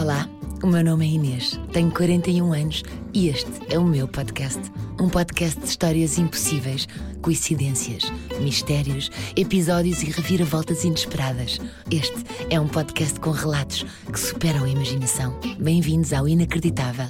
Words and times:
Olá, 0.00 0.26
o 0.62 0.66
meu 0.66 0.82
nome 0.82 1.04
é 1.04 1.10
Inês, 1.10 1.60
tenho 1.74 1.90
41 1.90 2.54
anos 2.54 2.82
e 3.12 3.28
este 3.28 3.50
é 3.68 3.78
o 3.78 3.84
meu 3.84 4.08
podcast. 4.08 4.58
Um 4.98 5.10
podcast 5.10 5.60
de 5.60 5.66
histórias 5.66 6.16
impossíveis, 6.16 6.88
coincidências, 7.20 8.10
mistérios, 8.40 9.10
episódios 9.36 10.02
e 10.02 10.06
reviravoltas 10.06 10.84
inesperadas. 10.84 11.60
Este 11.90 12.16
é 12.48 12.58
um 12.58 12.66
podcast 12.66 13.20
com 13.20 13.30
relatos 13.30 13.84
que 14.10 14.18
superam 14.18 14.64
a 14.64 14.70
imaginação. 14.70 15.38
Bem-vindos 15.58 16.14
ao 16.14 16.26
Inacreditável. 16.26 17.08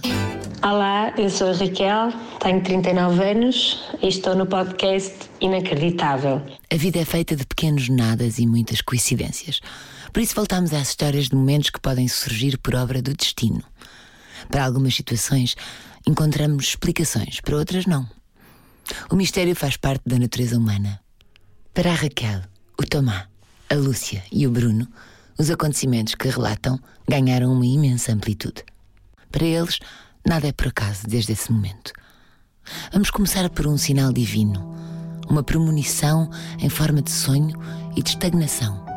Olá, 0.61 1.15
eu 1.17 1.31
sou 1.31 1.51
a 1.51 1.53
Raquel, 1.53 2.13
tenho 2.41 2.61
39 2.61 3.23
anos 3.23 3.89
e 4.03 4.09
estou 4.09 4.35
no 4.35 4.47
podcast 4.47 5.15
Inacreditável. 5.41 6.43
A 6.69 6.77
vida 6.77 6.99
é 6.99 7.05
feita 7.05 7.37
de 7.37 7.47
pequenos 7.47 7.89
nadas 7.89 8.41
e 8.41 8.47
muitas 8.49 8.81
coincidências. 8.81 9.61
Por 10.13 10.23
isso 10.23 10.35
voltamos 10.35 10.73
às 10.73 10.89
histórias 10.89 11.29
de 11.29 11.37
momentos 11.37 11.71
que 11.71 11.81
podem 11.81 12.09
surgir 12.09 12.59
por 12.59 12.75
obra 12.75 13.01
do 13.01 13.15
destino. 13.15 13.63
Para 14.49 14.65
algumas 14.65 14.95
situações, 14.95 15.55
encontramos 16.07 16.65
explicações, 16.65 17.41
para 17.41 17.57
outras, 17.57 17.87
não. 17.87 18.09
O 19.09 19.15
mistério 19.15 19.55
faz 19.55 19.77
parte 19.77 20.03
da 20.07 20.19
natureza 20.19 20.59
humana. 20.59 21.01
Para 21.73 21.93
a 21.93 21.95
Raquel, 21.95 22.43
o 22.79 22.85
Tomá, 22.85 23.29
a 23.69 23.75
Lúcia 23.75 24.25
e 24.33 24.47
o 24.47 24.51
Bruno, 24.51 24.89
os 25.39 25.49
acontecimentos 25.49 26.17
que 26.17 26.29
relatam 26.29 26.79
ganharam 27.09 27.53
uma 27.53 27.67
imensa 27.67 28.13
amplitude. 28.13 28.65
Para 29.31 29.45
eles, 29.45 29.79
nada 30.27 30.49
é 30.49 30.53
por 30.53 30.69
acaso 30.69 31.07
desde 31.07 31.33
esse 31.33 31.53
momento. 31.53 31.93
Vamos 32.93 33.11
começar 33.11 33.49
por 33.51 33.67
um 33.67 33.79
sinal 33.79 34.13
divino, 34.13 34.75
uma 35.29 35.45
premonição 35.45 36.29
em 36.59 36.69
forma 36.69 37.01
de 37.01 37.13
sonho 37.13 37.57
e 37.97 38.03
de 38.03 38.11
estagnação 38.11 38.90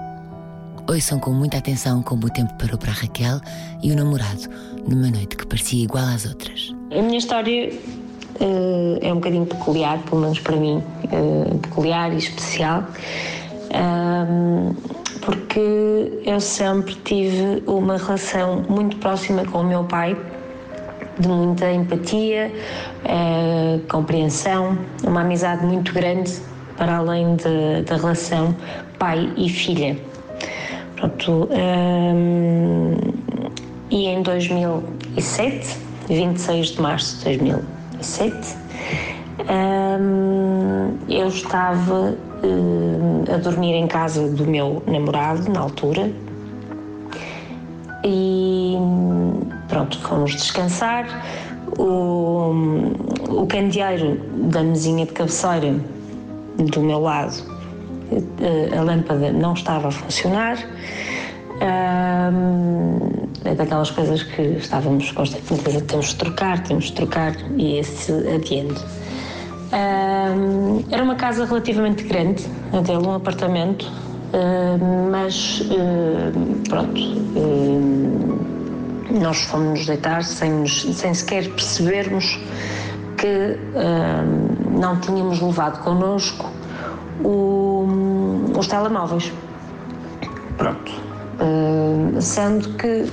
Ouçam 0.87 1.17
com 1.19 1.31
muita 1.31 1.57
atenção 1.57 2.01
como 2.01 2.25
o 2.25 2.29
tempo 2.29 2.53
parou 2.55 2.77
para 2.77 2.91
Raquel 2.91 3.39
e 3.81 3.91
o 3.91 3.95
namorado 3.95 4.49
numa 4.87 5.09
noite 5.09 5.37
que 5.37 5.45
parecia 5.45 5.83
igual 5.83 6.05
às 6.05 6.25
outras. 6.25 6.75
A 6.91 7.01
minha 7.01 7.17
história 7.17 7.71
uh, 7.71 8.99
é 9.01 9.11
um 9.11 9.15
bocadinho 9.15 9.45
peculiar, 9.45 9.97
pelo 9.99 10.21
menos 10.21 10.39
para 10.39 10.55
mim, 10.57 10.83
uh, 11.05 11.57
peculiar 11.59 12.11
e 12.11 12.17
especial, 12.17 12.83
uh, 13.71 14.75
porque 15.21 16.21
eu 16.25 16.39
sempre 16.41 16.95
tive 16.95 17.63
uma 17.65 17.97
relação 17.97 18.65
muito 18.67 18.97
próxima 18.97 19.45
com 19.45 19.59
o 19.59 19.63
meu 19.63 19.85
pai, 19.85 20.17
de 21.17 21.27
muita 21.27 21.71
empatia, 21.71 22.51
eh, 23.05 23.79
compreensão, 23.87 24.77
uma 25.03 25.21
amizade 25.21 25.63
muito 25.63 25.93
grande 25.93 26.33
para 26.75 26.97
além 26.97 27.35
de, 27.35 27.83
da 27.85 27.97
relação 27.97 28.55
pai 28.97 29.31
e 29.37 29.47
filha. 29.47 29.95
Pronto, 31.03 31.49
um, 31.51 32.95
e 33.91 34.05
em 34.05 34.21
2007, 34.21 35.77
26 36.07 36.67
de 36.67 36.81
março 36.81 37.17
de 37.17 37.37
2007, 37.39 38.55
um, 39.99 40.97
eu 41.09 41.27
estava 41.27 42.15
um, 42.41 43.25
a 43.29 43.35
dormir 43.35 43.73
em 43.73 43.85
casa 43.85 44.29
do 44.29 44.47
meu 44.47 44.81
namorado 44.87 45.51
na 45.51 45.59
altura 45.59 46.09
e 48.05 48.77
pronto, 49.67 49.99
fomos 49.99 50.31
descansar. 50.31 51.05
O, 51.77 52.53
o 53.27 53.45
candeeiro 53.47 54.21
da 54.49 54.63
mesinha 54.63 55.05
de 55.05 55.11
cabeceira 55.11 55.75
do 56.71 56.79
meu 56.79 57.01
lado 57.01 57.52
a 58.77 58.81
lâmpada 58.81 59.31
não 59.31 59.53
estava 59.53 59.87
a 59.87 59.91
funcionar. 59.91 60.57
é 63.45 63.55
daquelas 63.55 63.91
coisas 63.91 64.23
que 64.23 64.41
estávamos 64.41 65.11
constantemente 65.11 65.77
a 65.77 65.81
temos 65.81 66.07
de 66.07 66.15
trocar, 66.15 66.63
temos 66.63 66.85
de 66.85 66.93
trocar 66.93 67.35
e 67.57 67.77
esse 67.77 68.11
adiante. 68.11 68.81
era 70.91 71.03
uma 71.03 71.15
casa 71.15 71.45
relativamente 71.45 72.03
grande, 72.03 72.45
até 72.71 72.97
um 72.97 73.13
apartamento, 73.13 73.91
mas 75.11 75.61
pronto, 76.67 77.01
nós 79.21 79.41
fomos 79.43 79.79
nos 79.79 79.85
deitar 79.85 80.23
sem, 80.23 80.65
sem 80.65 81.13
sequer 81.13 81.49
percebermos 81.49 82.39
que 83.17 83.57
não 84.71 84.99
tínhamos 84.99 85.39
levado 85.39 85.81
connosco 85.83 86.51
o, 87.23 87.52
os 88.63 88.67
telemóveis. 88.67 89.31
Pronto. 90.57 90.91
Uh, 91.39 92.21
sendo 92.21 92.69
que 92.77 93.05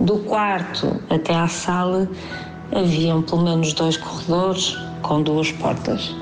do 0.00 0.18
quarto 0.20 0.98
até 1.10 1.34
à 1.34 1.46
sala 1.46 2.08
haviam 2.74 3.22
pelo 3.22 3.42
menos 3.42 3.72
dois 3.74 3.96
corredores 3.96 4.76
com 5.02 5.22
duas 5.22 5.52
portas. 5.52 6.14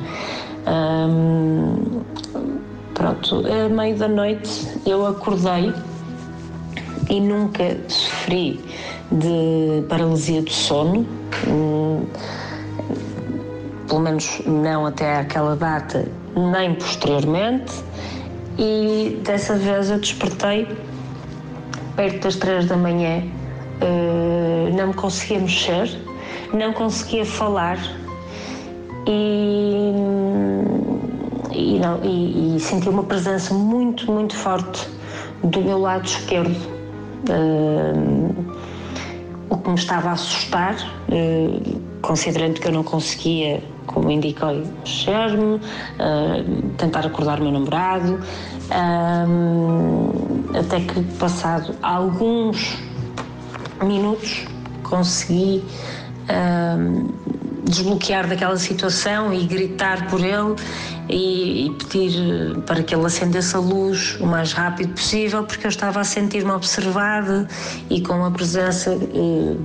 Um, 0.67 2.03
pronto, 2.95 3.45
a 3.47 3.69
meio 3.69 3.97
da 3.97 4.09
noite 4.09 4.69
eu 4.85 5.07
acordei 5.07 5.73
e 7.09 7.21
nunca 7.21 7.77
sofri 7.89 8.61
de 9.13 9.85
paralisia 9.89 10.43
do 10.43 10.51
sono, 10.51 11.07
um, 11.47 12.05
pelo 13.87 14.01
menos 14.01 14.41
não 14.47 14.87
até 14.87 15.21
aquela 15.21 15.55
data, 15.55 16.09
nem 16.35 16.75
posteriormente, 16.75 17.73
e 18.59 19.21
dessa 19.25 19.57
vez 19.57 19.91
eu 19.91 19.99
despertei 19.99 20.69
perto 21.97 22.23
das 22.23 22.37
três 22.37 22.67
da 22.67 22.77
manhã, 22.77 23.23
uh, 23.81 24.77
não 24.77 24.89
me 24.89 24.95
conseguia 24.95 25.39
mexer, 25.39 25.89
não 26.53 26.73
conseguia 26.73 27.25
falar 27.25 27.79
e, 29.07 29.93
e, 31.53 31.79
não, 31.79 32.01
e, 32.03 32.57
e 32.57 32.61
senti 32.61 32.89
uma 32.89 33.03
presença 33.03 33.53
muito, 33.55 34.11
muito 34.11 34.37
forte 34.37 34.89
do 35.45 35.61
meu 35.61 35.79
lado 35.79 36.07
esquerdo. 36.07 36.57
Uh, 37.29 38.53
o 39.51 39.59
que 39.59 39.69
me 39.69 39.77
estava 39.77 40.09
a 40.11 40.13
assustar, 40.13 40.75
uh, 41.09 41.82
considerando 42.03 42.61
que 42.61 42.69
eu 42.69 42.73
não 42.73 42.83
conseguia 42.83 43.63
como 43.87 44.11
indiquei, 44.11 44.65
mexer-me, 44.81 45.57
uh, 45.57 45.61
tentar 46.77 47.07
acordar 47.07 47.41
o 47.41 47.43
meu 47.43 47.53
namorado, 47.53 48.21
uh, 48.71 50.59
até 50.59 50.81
que 50.81 51.03
passado 51.19 51.75
alguns 51.83 52.77
minutos 53.83 54.45
consegui 54.83 55.65
uh, 56.29 57.13
desbloquear 57.65 58.27
daquela 58.27 58.57
situação 58.57 59.33
e 59.33 59.45
gritar 59.47 60.09
por 60.09 60.21
ele 60.21 60.57
e, 61.09 61.67
e, 61.67 61.71
pedir 61.75 62.59
para 62.67 62.83
que 62.83 62.95
ele 62.95 63.05
acendesse 63.05 63.57
a 63.57 63.59
luz 63.59 64.17
o 64.21 64.27
mais 64.27 64.53
rápido 64.53 64.95
possível, 64.95 65.45
porque 65.45 65.67
eu 65.67 65.71
estava 65.71 66.01
a 66.01 66.05
sentir-me 66.05 66.51
observada 66.51 67.49
e 67.91 68.01
com 68.01 68.15
uma 68.15 68.31
presença 68.31 68.97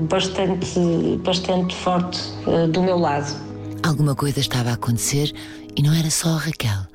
bastante, 0.09 1.19
bastante 1.23 1.75
forte 1.75 2.19
do 2.71 2.81
meu 2.81 2.97
lado. 2.97 3.33
Alguma 3.83 4.15
coisa 4.15 4.39
estava 4.39 4.71
a 4.71 4.73
acontecer 4.73 5.33
e 5.75 5.81
não 5.81 5.93
era 5.93 6.09
só 6.09 6.29
a 6.29 6.37
Raquel. 6.37 6.87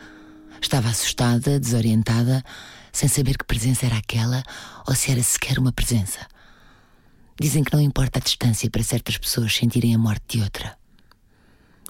Estava 0.60 0.88
assustada, 0.88 1.59
desorientada, 1.59 2.42
sem 2.92 3.09
saber 3.09 3.38
que 3.38 3.44
presença 3.44 3.86
era 3.86 3.97
aquela 3.97 4.42
ou 4.86 4.94
se 4.94 5.10
era 5.10 5.22
sequer 5.22 5.59
uma 5.59 5.72
presença. 5.72 6.20
Dizem 7.41 7.64
que 7.64 7.72
não 7.72 7.80
importa 7.80 8.19
a 8.19 8.22
distância 8.22 8.70
para 8.70 8.82
certas 8.82 9.16
pessoas 9.16 9.54
sentirem 9.54 9.94
a 9.94 9.98
morte 9.98 10.36
de 10.36 10.42
outra. 10.42 10.76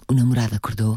O 0.08 0.14
namorado 0.14 0.54
acordou 0.54 0.96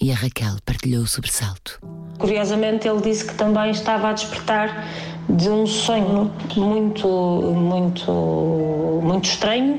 e 0.00 0.10
a 0.10 0.14
Raquel 0.14 0.56
partilhou 0.64 1.02
o 1.02 1.06
sobressalto. 1.06 1.78
Curiosamente, 2.18 2.88
ele 2.88 3.00
disse 3.00 3.26
que 3.26 3.34
também 3.34 3.70
estava 3.70 4.08
a 4.08 4.12
despertar 4.12 4.86
de 5.28 5.48
um 5.48 5.66
sonho 5.66 6.30
muito, 6.56 7.08
muito, 7.08 9.00
muito 9.02 9.24
estranho. 9.28 9.78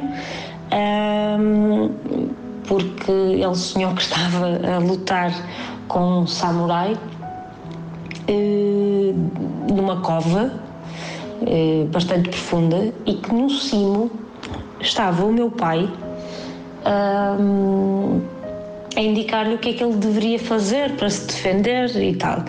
Porque 2.68 3.12
ele 3.12 3.56
sonhou 3.56 3.94
que 3.94 4.02
estava 4.02 4.60
a 4.76 4.78
lutar 4.80 5.32
com 5.88 6.22
um 6.22 6.28
samurai 6.28 6.98
eh, 8.28 9.14
numa 9.70 10.00
cova 10.00 10.54
eh, 11.46 11.86
bastante 11.92 12.30
profunda 12.30 12.94
e 13.06 13.16
que 13.16 13.34
no 13.34 13.50
cimo 13.50 14.10
estava 14.80 15.26
o 15.26 15.34
meu 15.34 15.52
pai 15.52 15.90
a 18.96 19.02
indicar-lhe 19.02 19.56
o 19.56 19.58
que 19.58 19.70
é 19.70 19.74
que 19.74 19.84
ele 19.84 19.96
deveria 19.96 20.40
fazer 20.40 20.96
para 20.96 21.10
se 21.10 21.28
defender 21.28 21.96
e 21.96 22.16
tal. 22.16 22.44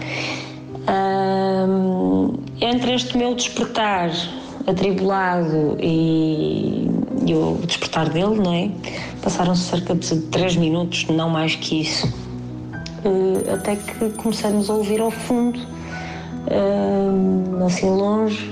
Um, 0.89 2.35
entre 2.61 2.95
este 2.95 3.17
meu 3.17 3.35
despertar 3.35 4.11
atribulado 4.67 5.77
e, 5.81 6.89
e 7.27 7.35
o 7.35 7.59
despertar 7.67 8.09
dele, 8.09 8.37
não 8.37 8.53
é? 8.53 8.71
Passaram-se 9.23 9.63
cerca 9.63 9.95
de 9.95 10.21
três 10.23 10.57
minutos, 10.57 11.07
não 11.09 11.31
mais 11.31 11.55
que 11.57 11.83
isso, 11.83 12.07
uh, 13.05 13.55
até 13.55 13.77
que 13.77 14.11
começamos 14.11 14.69
a 14.69 14.75
ouvir 14.75 15.01
ao 15.01 15.11
fundo, 15.11 15.59
uh, 15.59 17.65
assim 17.65 17.89
longe, 17.89 18.51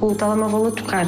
o 0.00 0.14
telemóvel 0.14 0.66
a 0.66 0.70
tocar. 0.70 1.06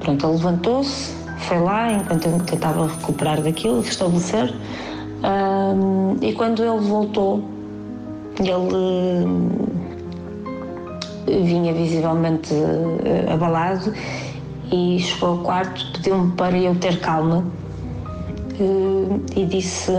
pronto, 0.00 0.26
ele 0.26 0.36
levantou-se, 0.36 1.25
foi 1.46 1.58
lá 1.60 1.92
enquanto 1.92 2.26
eu 2.26 2.38
tentava 2.40 2.86
recuperar 2.86 3.40
daquilo, 3.40 3.80
restabelecer. 3.80 4.52
Um, 5.22 6.16
e 6.20 6.32
quando 6.32 6.62
ele 6.62 6.80
voltou, 6.80 7.42
ele 8.38 9.26
vinha 11.26 11.72
visivelmente 11.72 12.52
uh, 12.52 13.32
abalado 13.32 13.92
e 14.72 14.98
chegou 14.98 15.30
ao 15.30 15.38
quarto, 15.38 15.92
pediu-me 15.92 16.32
para 16.32 16.56
eu 16.58 16.74
ter 16.74 16.98
calma 17.00 17.44
uh, 18.60 19.20
e 19.34 19.46
disse 19.46 19.92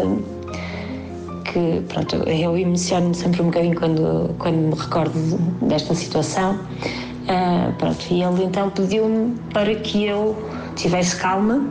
que, 1.45 1.81
pronto, 1.87 2.15
eu 2.29 2.57
emociono-me 2.57 3.15
sempre 3.15 3.41
um 3.41 3.45
bocadinho 3.45 3.75
quando, 3.75 4.35
quando 4.37 4.55
me 4.55 4.75
recordo 4.75 5.17
desta 5.65 5.95
situação. 5.95 6.59
Uh, 7.23 7.73
pronto, 7.77 8.05
e 8.09 8.23
ele 8.23 8.43
então 8.45 8.69
pediu-me 8.69 9.35
para 9.51 9.75
que 9.75 10.05
eu 10.05 10.35
tivesse 10.77 11.15
calma, 11.17 11.65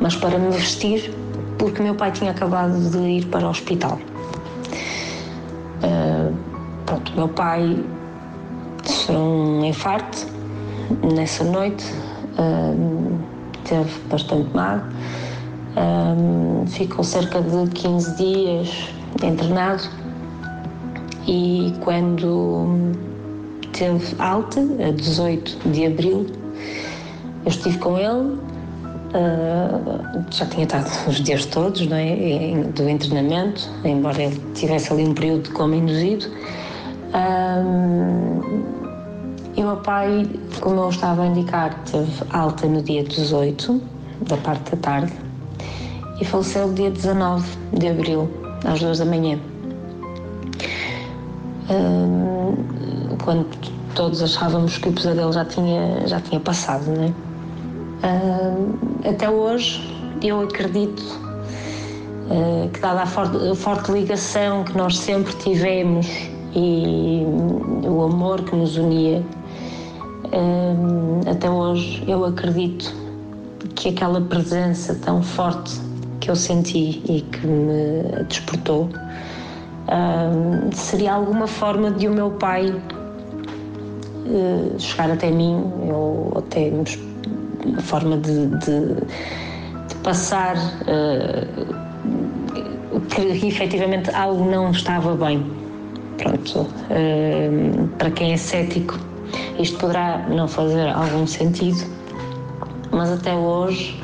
mas 0.00 0.14
para 0.14 0.38
me 0.38 0.50
vestir, 0.50 1.12
porque 1.58 1.82
meu 1.82 1.94
pai 1.94 2.12
tinha 2.12 2.30
acabado 2.30 2.78
de 2.90 2.98
ir 2.98 3.26
para 3.26 3.46
o 3.46 3.50
hospital. 3.50 3.98
Uh, 5.82 6.34
pronto, 6.86 7.12
meu 7.16 7.28
pai 7.28 7.82
sofreu 8.84 9.18
um 9.18 9.64
infarto 9.64 10.26
nessa 11.14 11.42
noite, 11.44 11.84
uh, 12.38 13.18
teve 13.64 13.98
bastante 14.10 14.54
mal, 14.54 14.78
uh, 15.76 16.66
ficou 16.66 17.02
cerca 17.02 17.40
de 17.40 17.70
15 17.70 18.16
dias 18.16 18.88
internado 19.22 19.82
e 21.26 21.72
quando 21.80 22.92
teve 23.72 24.14
alta, 24.18 24.60
a 24.60 24.90
18 24.92 25.68
de 25.70 25.86
abril, 25.86 26.43
eu 27.44 27.50
estive 27.50 27.78
com 27.78 27.98
ele, 27.98 28.38
uh, 29.14 30.24
já 30.30 30.46
tinha 30.46 30.64
estado 30.64 30.90
os 31.08 31.20
dias 31.20 31.46
todos 31.46 31.86
não 31.86 31.96
é? 31.96 32.64
do 32.74 32.88
internamento, 32.88 33.68
embora 33.84 34.22
ele 34.22 34.40
tivesse 34.54 34.92
ali 34.92 35.04
um 35.04 35.14
período 35.14 35.42
de 35.44 35.50
coma 35.50 35.76
induzido. 35.76 36.26
Um, 37.14 38.74
e 39.56 39.62
o 39.62 39.66
meu 39.66 39.76
pai, 39.76 40.28
como 40.60 40.80
eu 40.80 40.88
estava 40.88 41.22
a 41.22 41.26
indicar, 41.26 41.78
teve 41.84 42.10
alta 42.30 42.66
no 42.66 42.82
dia 42.82 43.04
18, 43.04 43.80
da 44.28 44.36
parte 44.38 44.72
da 44.72 44.76
tarde, 44.78 45.12
e 46.20 46.24
faleceu 46.24 46.72
dia 46.72 46.90
19 46.90 47.46
de 47.72 47.88
abril, 47.88 48.28
às 48.64 48.80
duas 48.80 48.98
da 48.98 49.04
manhã. 49.04 49.38
Um, 51.70 53.16
quando 53.22 53.46
todos 53.94 54.22
achávamos 54.22 54.76
que 54.76 54.88
o 54.88 54.92
pesadelo 54.92 55.32
já 55.32 55.44
tinha, 55.44 56.06
já 56.06 56.20
tinha 56.20 56.40
passado, 56.40 56.90
não 56.90 57.04
é? 57.04 57.33
Uh, 58.04 59.08
até 59.08 59.30
hoje, 59.30 59.80
eu 60.22 60.42
acredito 60.42 61.00
uh, 61.00 62.68
que, 62.68 62.78
dada 62.78 63.00
a 63.00 63.06
forte, 63.06 63.34
a 63.48 63.54
forte, 63.54 63.92
ligação 63.92 64.62
que 64.62 64.76
nós 64.76 64.98
sempre 64.98 65.32
tivemos 65.36 66.06
e 66.54 67.24
o 67.82 68.02
amor 68.02 68.42
que 68.42 68.54
nos 68.54 68.76
unia, 68.76 69.24
uh, 70.26 71.30
até 71.30 71.48
hoje 71.48 72.04
eu 72.06 72.26
acredito 72.26 72.94
que 73.74 73.88
aquela 73.88 74.20
presença 74.20 74.94
tão 74.96 75.22
forte 75.22 75.80
que 76.20 76.30
eu 76.30 76.36
senti 76.36 77.02
e 77.08 77.22
que 77.22 77.46
me 77.46 78.22
despertou 78.28 78.88
seria 80.72 81.14
alguma 81.14 81.46
forma 81.46 81.90
de 81.90 82.08
o 82.08 82.12
meu 82.12 82.30
pai 82.32 82.74
chegar 84.78 85.10
até 85.10 85.30
mim, 85.30 85.62
ou 85.92 86.32
até 86.38 86.70
uma 86.70 87.13
forma 87.82 88.16
de, 88.16 88.46
de, 88.46 88.94
de 89.88 89.94
passar 90.02 90.56
uh, 90.56 91.74
que 93.10 93.46
efetivamente 93.46 94.10
algo 94.14 94.44
não 94.50 94.70
estava 94.70 95.14
bem. 95.14 95.44
Pronto, 96.16 96.60
uh, 96.60 97.88
para 97.98 98.10
quem 98.10 98.32
é 98.32 98.36
cético, 98.36 98.98
isto 99.58 99.78
poderá 99.78 100.18
não 100.28 100.46
fazer 100.46 100.88
algum 100.88 101.26
sentido, 101.26 101.84
mas 102.90 103.10
até 103.10 103.34
hoje, 103.34 104.00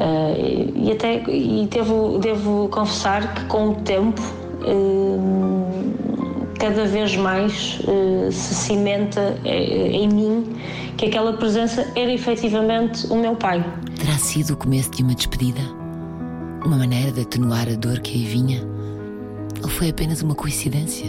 uh, 0.00 0.72
e 0.76 0.92
até 0.92 1.22
e 1.28 1.66
devo, 1.70 2.18
devo 2.18 2.68
confessar 2.68 3.34
que 3.34 3.44
com 3.46 3.70
o 3.70 3.74
tempo 3.76 4.22
cada 6.62 6.84
vez 6.84 7.16
mais 7.16 7.80
se 8.30 8.54
cimenta 8.54 9.36
em 9.44 10.08
mim 10.08 10.44
que 10.96 11.06
aquela 11.06 11.32
presença 11.32 11.92
era 11.96 12.12
efetivamente 12.12 13.04
o 13.08 13.16
meu 13.16 13.34
pai. 13.34 13.64
Terá 13.98 14.16
sido 14.16 14.52
o 14.52 14.56
começo 14.56 14.88
de 14.92 15.02
uma 15.02 15.12
despedida? 15.12 15.60
Uma 16.64 16.76
maneira 16.76 17.10
de 17.10 17.22
atenuar 17.22 17.68
a 17.68 17.74
dor 17.74 17.98
que 17.98 18.12
aí 18.12 18.24
vinha? 18.24 18.62
Ou 19.60 19.68
foi 19.68 19.90
apenas 19.90 20.22
uma 20.22 20.36
coincidência? 20.36 21.06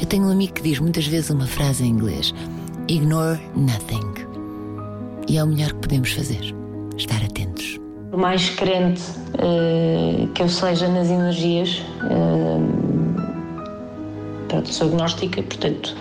Eu 0.00 0.06
tenho 0.06 0.26
um 0.26 0.30
amigo 0.30 0.52
que 0.52 0.62
diz 0.62 0.78
muitas 0.78 1.08
vezes 1.08 1.30
uma 1.30 1.46
frase 1.46 1.82
em 1.82 1.88
inglês: 1.88 2.32
Ignore 2.86 3.40
nothing. 3.56 4.24
E 5.28 5.36
é 5.36 5.42
o 5.42 5.48
melhor 5.48 5.72
que 5.72 5.80
podemos 5.80 6.12
fazer: 6.12 6.54
estar 6.96 7.24
atentos. 7.24 7.80
Por 8.12 8.20
mais 8.20 8.50
crente 8.50 9.02
uh, 9.34 10.28
que 10.28 10.42
eu 10.42 10.48
seja 10.48 10.86
nas 10.86 11.08
energias, 11.08 11.82
uh, 12.04 12.87
pronto, 14.48 14.72
sou 14.72 14.88
agnóstica, 14.88 15.42
portanto 15.42 15.96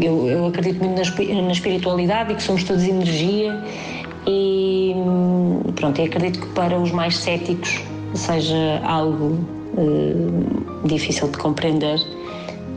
eu, 0.00 0.28
eu 0.28 0.46
acredito 0.46 0.82
muito 0.82 0.96
na, 0.96 1.42
na 1.42 1.52
espiritualidade 1.52 2.32
e 2.32 2.36
que 2.36 2.42
somos 2.42 2.64
todos 2.64 2.82
energia 2.82 3.62
e 4.26 4.94
pronto, 5.74 6.02
acredito 6.02 6.40
que 6.40 6.46
para 6.48 6.78
os 6.78 6.90
mais 6.90 7.16
céticos 7.16 7.80
seja 8.14 8.80
algo 8.84 9.38
uh, 9.76 10.86
difícil 10.86 11.28
de 11.28 11.38
compreender, 11.38 12.00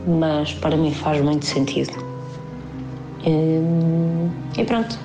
mas 0.06 0.52
para 0.54 0.76
mim 0.76 0.92
faz 0.92 1.20
muito 1.20 1.44
sentido. 1.44 1.92
Uh, 3.26 4.30
e 4.56 4.64
pronto, 4.64 4.98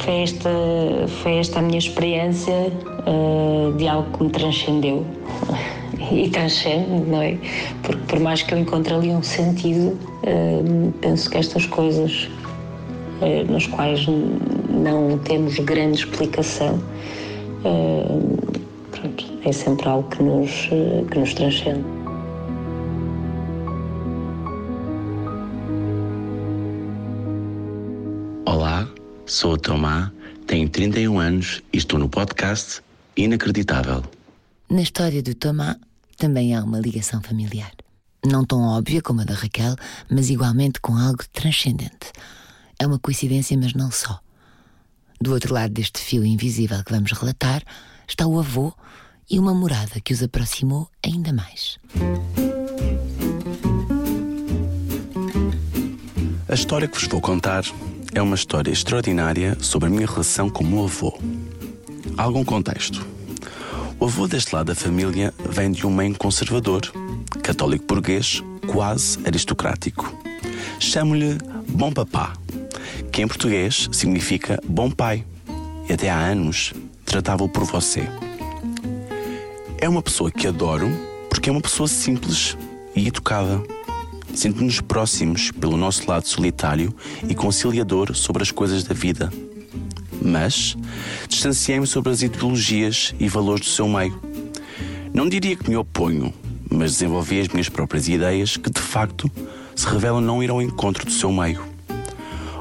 foi 0.00 0.22
esta, 0.22 0.50
foi 1.22 1.36
esta 1.38 1.58
a 1.58 1.62
minha 1.62 1.78
experiência 1.78 2.72
uh, 3.06 3.72
de 3.76 3.88
algo 3.88 4.16
que 4.16 4.24
me 4.24 4.30
transcendeu. 4.30 5.04
e 6.10 6.28
transcende, 6.30 7.10
não 7.10 7.22
é? 7.22 7.38
Porque 7.82 8.02
por 8.06 8.20
mais 8.20 8.42
que 8.42 8.54
eu 8.54 8.58
encontre 8.58 8.94
ali 8.94 9.10
um 9.10 9.22
sentido, 9.22 9.98
uh, 10.22 10.92
penso 11.00 11.30
que 11.30 11.38
estas 11.38 11.66
coisas 11.66 12.28
uh, 13.20 13.52
nas 13.52 13.66
quais 13.66 14.06
não 14.68 15.18
temos 15.18 15.58
grande 15.58 15.98
explicação, 15.98 16.80
uh, 17.64 18.52
pronto, 18.90 19.24
é 19.44 19.52
sempre 19.52 19.88
algo 19.88 20.08
que 20.08 20.22
nos, 20.22 20.50
que 21.10 21.18
nos 21.18 21.34
transcende. 21.34 21.84
Olá, 28.46 28.88
sou 29.26 29.54
o 29.54 29.58
Tomá, 29.58 30.12
tenho 30.46 30.68
31 30.68 31.18
anos 31.18 31.62
e 31.72 31.78
estou 31.78 31.98
no 31.98 32.08
podcast 32.08 32.80
Inacreditável. 33.16 34.02
Na 34.68 34.82
história 34.82 35.22
do 35.22 35.34
Tomá 35.34 35.76
também 36.16 36.54
há 36.54 36.62
uma 36.62 36.80
ligação 36.80 37.22
familiar. 37.22 37.72
Não 38.24 38.44
tão 38.44 38.60
óbvia 38.62 39.02
como 39.02 39.20
a 39.20 39.24
da 39.24 39.34
Raquel, 39.34 39.76
mas 40.10 40.30
igualmente 40.30 40.80
com 40.80 40.96
algo 40.96 41.22
transcendente. 41.32 42.12
É 42.78 42.86
uma 42.86 42.98
coincidência, 42.98 43.56
mas 43.56 43.74
não 43.74 43.90
só. 43.90 44.20
Do 45.20 45.32
outro 45.32 45.54
lado 45.54 45.72
deste 45.72 46.00
fio 46.00 46.24
invisível 46.24 46.82
que 46.84 46.92
vamos 46.92 47.12
relatar 47.12 47.62
está 48.08 48.26
o 48.26 48.38
avô 48.38 48.72
e 49.30 49.38
uma 49.38 49.54
morada 49.54 50.00
que 50.00 50.12
os 50.12 50.22
aproximou 50.22 50.88
ainda 51.04 51.32
mais. 51.32 51.78
A 56.48 56.54
história 56.54 56.86
que 56.86 56.98
vos 56.98 57.08
vou 57.08 57.20
contar 57.20 57.64
é 58.14 58.22
uma 58.22 58.34
história 58.34 58.70
extraordinária 58.70 59.56
sobre 59.60 59.88
a 59.88 59.90
minha 59.90 60.06
relação 60.06 60.48
com 60.48 60.64
o 60.64 60.66
meu 60.66 60.84
avô. 60.84 61.18
Algum 62.16 62.44
contexto. 62.44 63.06
O 63.98 64.04
avô 64.04 64.28
deste 64.28 64.54
lado 64.54 64.66
da 64.66 64.74
família 64.74 65.32
vem 65.48 65.72
de 65.72 65.86
um 65.86 65.90
meio 65.90 66.14
conservador, 66.18 66.82
católico 67.42 67.86
burguês, 67.86 68.42
quase 68.66 69.18
aristocrático. 69.24 70.14
Chamo-lhe 70.78 71.38
Bom 71.66 71.90
Papá, 71.90 72.34
que 73.10 73.22
em 73.22 73.26
português 73.26 73.88
significa 73.92 74.60
bom 74.68 74.90
pai, 74.90 75.24
e 75.88 75.94
até 75.94 76.10
há 76.10 76.18
anos 76.18 76.74
tratava-o 77.06 77.48
por 77.48 77.64
você. 77.64 78.06
É 79.78 79.88
uma 79.88 80.02
pessoa 80.02 80.30
que 80.30 80.46
adoro 80.46 80.88
porque 81.30 81.48
é 81.48 81.52
uma 81.52 81.62
pessoa 81.62 81.88
simples 81.88 82.56
e 82.94 83.08
educada. 83.08 83.62
Sinto-nos 84.34 84.82
próximos 84.82 85.50
pelo 85.50 85.76
nosso 85.76 86.06
lado 86.06 86.28
solitário 86.28 86.94
e 87.26 87.34
conciliador 87.34 88.14
sobre 88.14 88.42
as 88.42 88.50
coisas 88.50 88.84
da 88.84 88.94
vida 88.94 89.32
mas 90.20 90.76
distanciei-me 91.28 91.86
sobre 91.86 92.12
as 92.12 92.22
ideologias 92.22 93.14
e 93.18 93.28
valores 93.28 93.66
do 93.66 93.70
seu 93.70 93.88
meio. 93.88 94.20
Não 95.12 95.28
diria 95.28 95.56
que 95.56 95.68
me 95.68 95.76
oponho, 95.76 96.32
mas 96.70 96.92
desenvolvi 96.92 97.40
as 97.40 97.48
minhas 97.48 97.68
próprias 97.68 98.08
ideias 98.08 98.56
que, 98.56 98.70
de 98.70 98.80
facto, 98.80 99.30
se 99.74 99.86
revelam 99.86 100.20
não 100.20 100.42
ir 100.42 100.50
ao 100.50 100.60
encontro 100.60 101.04
do 101.04 101.12
seu 101.12 101.32
meio. 101.32 101.62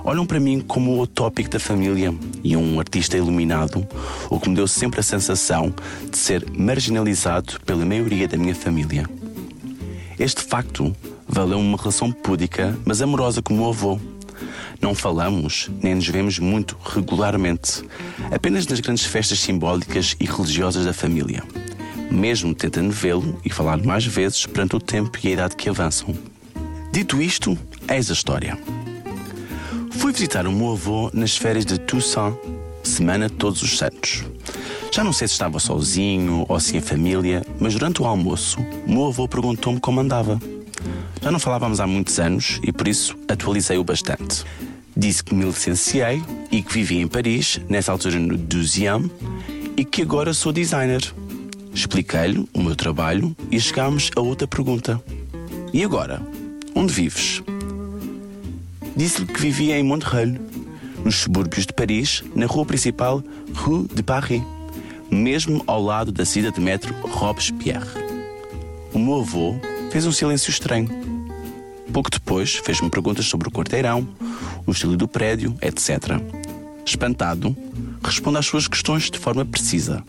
olham 0.03 0.25
para 0.25 0.39
mim 0.39 0.59
como 0.59 1.01
o 1.01 1.07
tópico 1.07 1.49
da 1.49 1.59
família 1.59 2.13
e 2.43 2.55
um 2.55 2.79
artista 2.79 3.17
iluminado, 3.17 3.85
o 4.29 4.39
que 4.39 4.49
me 4.49 4.55
deu 4.55 4.67
sempre 4.67 4.99
a 4.99 5.03
sensação 5.03 5.73
de 6.09 6.17
ser 6.17 6.45
marginalizado 6.51 7.59
pela 7.65 7.85
maioria 7.85 8.27
da 8.27 8.37
minha 8.37 8.53
família. 8.53 9.09
Este 10.19 10.43
facto 10.43 10.95
valeu 11.27 11.59
uma 11.59 11.77
relação 11.77 12.11
púdica, 12.11 12.77
mas 12.85 13.01
amorosa 13.01 13.41
com 13.41 13.59
o 13.59 13.67
avô. 13.67 13.99
Não 14.81 14.93
falamos 14.93 15.69
nem 15.81 15.95
nos 15.95 16.07
vemos 16.07 16.39
muito 16.39 16.77
regularmente, 16.83 17.83
apenas 18.31 18.67
nas 18.67 18.79
grandes 18.79 19.05
festas 19.05 19.39
simbólicas 19.39 20.15
e 20.19 20.25
religiosas 20.25 20.85
da 20.85 20.93
família, 20.93 21.43
mesmo 22.11 22.53
tentando 22.53 22.91
vê-lo 22.91 23.39
e 23.43 23.49
falar 23.49 23.77
mais 23.83 24.05
vezes 24.05 24.45
perante 24.45 24.75
o 24.75 24.79
tempo 24.79 25.17
e 25.23 25.27
a 25.27 25.31
idade 25.31 25.55
que 25.55 25.69
avançam. 25.69 26.15
Dito 26.91 27.21
isto, 27.21 27.57
eis 27.89 28.09
a 28.09 28.13
história. 28.13 28.57
Fui 29.91 30.11
visitar 30.13 30.45
o 30.45 30.51
meu 30.51 30.73
avô 30.73 31.09
nas 31.13 31.35
férias 31.35 31.65
de 31.65 31.79
Toussaint, 31.79 32.35
semana 32.83 33.27
de 33.27 33.33
Todos 33.35 33.61
os 33.61 33.77
Santos. 33.77 34.23
Já 34.91 35.03
não 35.03 35.11
sei 35.11 35.27
se 35.27 35.33
estava 35.33 35.59
sozinho 35.59 36.45
ou 36.47 36.59
sem 36.59 36.79
a 36.79 36.81
família, 36.81 37.45
mas 37.59 37.73
durante 37.73 38.01
o 38.01 38.05
almoço, 38.05 38.59
meu 38.87 39.07
avô 39.07 39.27
perguntou-me 39.27 39.79
como 39.79 39.99
andava. 39.99 40.39
Já 41.21 41.31
não 41.31 41.39
falávamos 41.39 41.79
há 41.79 41.87
muitos 41.87 42.19
anos 42.19 42.59
e 42.63 42.71
por 42.71 42.87
isso 42.87 43.17
atualizei-o 43.27 43.83
bastante. 43.83 44.45
Disse 44.97 45.23
que 45.23 45.35
me 45.35 45.43
licenciei 45.43 46.23
e 46.51 46.61
que 46.61 46.73
vivia 46.73 47.01
em 47.01 47.07
Paris, 47.07 47.59
nessa 47.67 47.91
altura 47.91 48.17
no 48.17 48.37
12 48.37 48.85
e 49.75 49.83
que 49.83 50.01
agora 50.01 50.33
sou 50.33 50.53
designer. 50.53 51.01
Expliquei-lhe 51.73 52.47
o 52.53 52.63
meu 52.63 52.75
trabalho 52.75 53.35
e 53.51 53.59
chegámos 53.59 54.09
a 54.15 54.21
outra 54.21 54.47
pergunta. 54.47 55.01
E 55.73 55.83
agora? 55.83 56.21
Onde 56.73 56.93
vives? 56.93 57.43
Disse-lhe 58.95 59.25
que 59.25 59.41
vivia 59.41 59.77
em 59.77 59.83
Montreuil, 59.83 60.39
nos 61.03 61.15
subúrbios 61.17 61.65
de 61.65 61.73
Paris, 61.73 62.23
na 62.33 62.45
rua 62.45 62.65
principal 62.65 63.21
Rue 63.53 63.87
de 63.93 64.01
Paris, 64.01 64.41
mesmo 65.11 65.61
ao 65.67 65.83
lado 65.83 66.13
da 66.13 66.25
cidade 66.25 66.55
de 66.55 66.61
metro 66.61 66.95
Robespierre. 67.01 67.85
O 68.93 68.99
meu 68.99 69.19
avô 69.19 69.55
fez 69.91 70.05
um 70.05 70.11
silêncio 70.13 70.49
estranho. 70.49 71.14
Pouco 71.95 72.11
depois 72.11 72.55
fez-me 72.55 72.89
perguntas 72.89 73.25
sobre 73.25 73.47
o 73.47 73.51
quarteirão, 73.51 74.05
o 74.67 74.71
estilo 74.71 74.97
do 74.97 75.07
prédio, 75.07 75.55
etc. 75.61 76.19
Espantado, 76.85 77.55
responde 78.03 78.37
às 78.37 78.45
suas 78.45 78.67
questões 78.67 79.09
de 79.09 79.17
forma 79.17 79.45
precisa. 79.45 80.03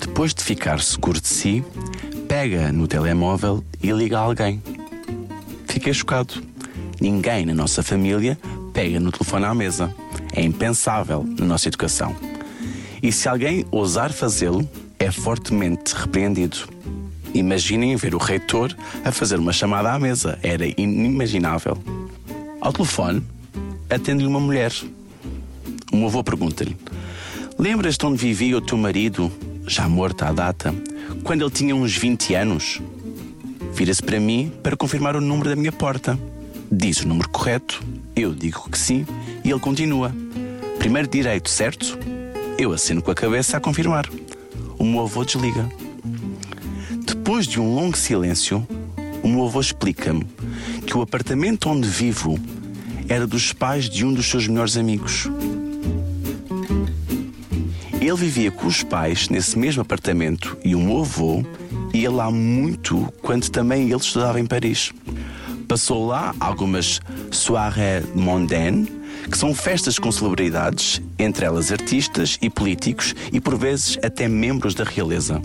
Depois 0.00 0.34
de 0.34 0.42
ficar 0.42 0.80
seguro 0.80 1.20
de 1.20 1.28
si, 1.28 1.64
pega 2.26 2.72
no 2.72 2.88
telemóvel 2.88 3.62
e 3.80 3.92
liga 3.92 4.18
a 4.18 4.22
alguém. 4.22 4.60
Fiquei 5.68 5.94
chocado. 5.94 6.42
Ninguém 7.00 7.46
na 7.46 7.54
nossa 7.54 7.84
família 7.84 8.36
pega 8.72 8.98
no 8.98 9.12
telefone 9.12 9.44
à 9.44 9.54
mesa. 9.54 9.94
É 10.34 10.42
impensável 10.42 11.24
na 11.38 11.46
nossa 11.46 11.68
educação. 11.68 12.16
E 13.00 13.12
se 13.12 13.28
alguém 13.28 13.64
ousar 13.70 14.12
fazê-lo, 14.12 14.68
é 14.98 15.08
fortemente 15.12 15.94
repreendido. 15.94 16.79
Imaginem 17.34 17.96
ver 17.96 18.14
o 18.14 18.18
reitor 18.18 18.74
a 19.04 19.12
fazer 19.12 19.38
uma 19.38 19.52
chamada 19.52 19.92
à 19.92 19.98
mesa. 19.98 20.38
Era 20.42 20.66
inimaginável. 20.66 21.78
Ao 22.60 22.72
telefone, 22.72 23.22
atende-lhe 23.88 24.26
uma 24.26 24.40
mulher. 24.40 24.72
O 25.92 25.96
meu 25.96 26.08
avô 26.08 26.22
pergunta-lhe: 26.22 26.76
Lembras-te 27.58 28.04
onde 28.04 28.18
vivia 28.18 28.56
o 28.56 28.60
teu 28.60 28.76
marido, 28.76 29.30
já 29.66 29.88
morto 29.88 30.22
à 30.22 30.32
data, 30.32 30.74
quando 31.22 31.42
ele 31.42 31.50
tinha 31.50 31.74
uns 31.74 31.96
20 31.96 32.34
anos? 32.34 32.80
Vira-se 33.72 34.02
para 34.02 34.20
mim 34.20 34.52
para 34.62 34.76
confirmar 34.76 35.16
o 35.16 35.20
número 35.20 35.50
da 35.50 35.56
minha 35.56 35.72
porta. 35.72 36.18
Diz 36.70 37.00
o 37.00 37.08
número 37.08 37.28
correto, 37.28 37.82
eu 38.14 38.34
digo 38.34 38.68
que 38.70 38.78
sim 38.78 39.06
e 39.44 39.50
ele 39.50 39.60
continua. 39.60 40.14
Primeiro 40.78 41.08
direito, 41.08 41.48
certo? 41.50 41.98
Eu 42.58 42.72
assino 42.72 43.02
com 43.02 43.10
a 43.10 43.14
cabeça 43.14 43.56
a 43.56 43.60
confirmar. 43.60 44.08
O 44.78 44.84
meu 44.84 45.02
avô 45.02 45.24
desliga. 45.24 45.68
Depois 47.22 47.46
de 47.46 47.60
um 47.60 47.74
longo 47.74 47.98
silêncio, 47.98 48.66
o 49.22 49.28
meu 49.28 49.44
avô 49.44 49.60
explica-me 49.60 50.26
que 50.86 50.96
o 50.96 51.02
apartamento 51.02 51.68
onde 51.68 51.86
vivo 51.86 52.40
era 53.10 53.26
dos 53.26 53.52
pais 53.52 53.90
de 53.90 54.06
um 54.06 54.12
dos 54.12 54.24
seus 54.24 54.48
melhores 54.48 54.78
amigos. 54.78 55.28
Ele 58.00 58.14
vivia 58.14 58.50
com 58.50 58.66
os 58.66 58.82
pais 58.82 59.28
nesse 59.28 59.58
mesmo 59.58 59.82
apartamento 59.82 60.56
e 60.64 60.74
o 60.74 60.80
meu 60.80 61.00
avô 61.00 61.44
ia 61.92 62.10
lá 62.10 62.30
muito 62.30 63.12
quando 63.20 63.50
também 63.50 63.82
ele 63.82 63.96
estudava 63.96 64.40
em 64.40 64.46
Paris. 64.46 64.90
Passou 65.68 66.06
lá 66.06 66.34
algumas 66.40 67.00
soirées 67.30 68.02
mondaines, 68.14 68.88
que 69.30 69.36
são 69.36 69.54
festas 69.54 69.98
com 69.98 70.10
celebridades, 70.10 71.02
entre 71.18 71.44
elas 71.44 71.70
artistas 71.70 72.38
e 72.40 72.48
políticos 72.48 73.14
e 73.30 73.38
por 73.38 73.58
vezes 73.58 73.98
até 74.02 74.26
membros 74.26 74.74
da 74.74 74.84
realeza. 74.84 75.40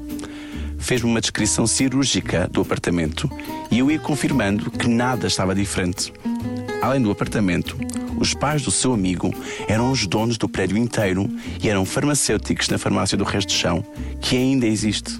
Fez-me 0.86 1.10
uma 1.10 1.20
descrição 1.20 1.66
cirúrgica 1.66 2.48
do 2.48 2.62
apartamento 2.62 3.28
e 3.72 3.80
eu 3.80 3.90
ia 3.90 3.98
confirmando 3.98 4.70
que 4.70 4.88
nada 4.88 5.26
estava 5.26 5.56
diferente. 5.56 6.14
Além 6.80 7.02
do 7.02 7.10
apartamento, 7.10 7.76
os 8.20 8.36
pais 8.36 8.62
do 8.62 8.70
seu 8.70 8.94
amigo 8.94 9.34
eram 9.68 9.90
os 9.90 10.06
donos 10.06 10.38
do 10.38 10.48
prédio 10.48 10.78
inteiro 10.78 11.28
e 11.60 11.70
eram 11.70 11.86
farmacêuticos 11.86 12.70
na 12.70 12.78
farmácia 12.78 13.18
do 13.18 13.24
Resto 13.24 13.48
de 13.50 13.56
Chão, 13.56 13.84
que 14.22 14.38
ainda 14.38 14.68
existe. 14.68 15.20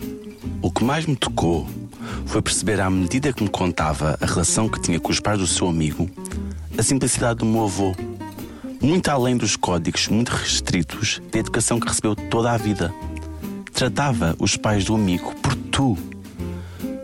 O 0.62 0.70
que 0.70 0.84
mais 0.84 1.08
me 1.08 1.16
tocou 1.16 1.68
foi 2.28 2.44
perceber, 2.44 2.80
à 2.80 2.88
medida 2.88 3.34
que 3.34 3.42
me 3.42 3.50
contava 3.50 4.20
a 4.22 4.26
relação 4.28 4.70
que 4.70 4.80
tinha 4.80 5.00
com 5.00 5.10
os 5.10 5.20
pais 5.20 5.40
do 5.40 5.48
seu 5.48 5.68
amigo, 5.68 6.08
a 6.78 6.84
simplicidade 6.84 7.40
do 7.40 7.46
meu 7.46 7.64
avô. 7.64 7.96
Muito 8.80 9.10
além 9.10 9.36
dos 9.36 9.56
códigos 9.56 10.10
muito 10.10 10.30
restritos 10.30 11.24
da 11.32 11.40
educação 11.40 11.80
que 11.80 11.88
recebeu 11.88 12.16
toda 12.16 12.52
a 12.52 12.58
vida. 12.58 12.94
Tratava 13.76 14.38
os 14.40 14.56
pais 14.56 14.86
do 14.86 14.96
amigo 14.96 15.36
por 15.36 15.54
tu. 15.54 15.98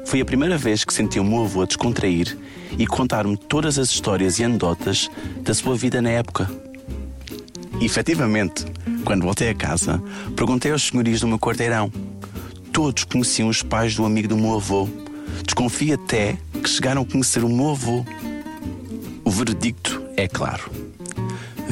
Foi 0.06 0.22
a 0.22 0.26
primeira 0.26 0.58
vez 0.58 0.86
que 0.86 0.94
senti 0.94 1.20
o 1.20 1.24
meu 1.24 1.44
avô 1.44 1.64
a 1.64 1.66
descontrair 1.66 2.38
e 2.80 2.88
contar-me 2.88 3.36
todas 3.36 3.78
as 3.78 3.90
histórias 3.90 4.40
e 4.40 4.46
anedotas 4.46 5.12
da 5.42 5.54
sua 5.54 5.76
vida 5.76 6.02
na 6.02 6.12
época. 6.12 6.50
E, 7.82 7.86
efetivamente, 7.86 8.66
quando 9.04 9.24
voltei 9.24 9.50
a 9.50 9.54
casa, 9.54 10.02
perguntei 10.34 10.72
aos 10.72 10.84
senhorios 10.88 11.20
do 11.20 11.28
meu 11.28 11.38
quarteirão. 11.38 11.92
Todos 12.72 13.04
conheciam 13.04 13.50
os 13.50 13.62
pais 13.62 13.94
do 13.94 14.06
amigo 14.06 14.30
do 14.30 14.38
meu 14.38 14.56
avô. 14.56 14.88
Desconfio 15.46 15.96
até 15.96 16.38
que 16.64 16.70
chegaram 16.70 17.02
a 17.02 17.06
conhecer 17.06 17.44
o 17.44 17.50
meu 17.50 17.72
avô. 17.72 18.06
O 19.26 19.30
veredicto 19.30 20.02
é 20.16 20.26
claro. 20.26 20.72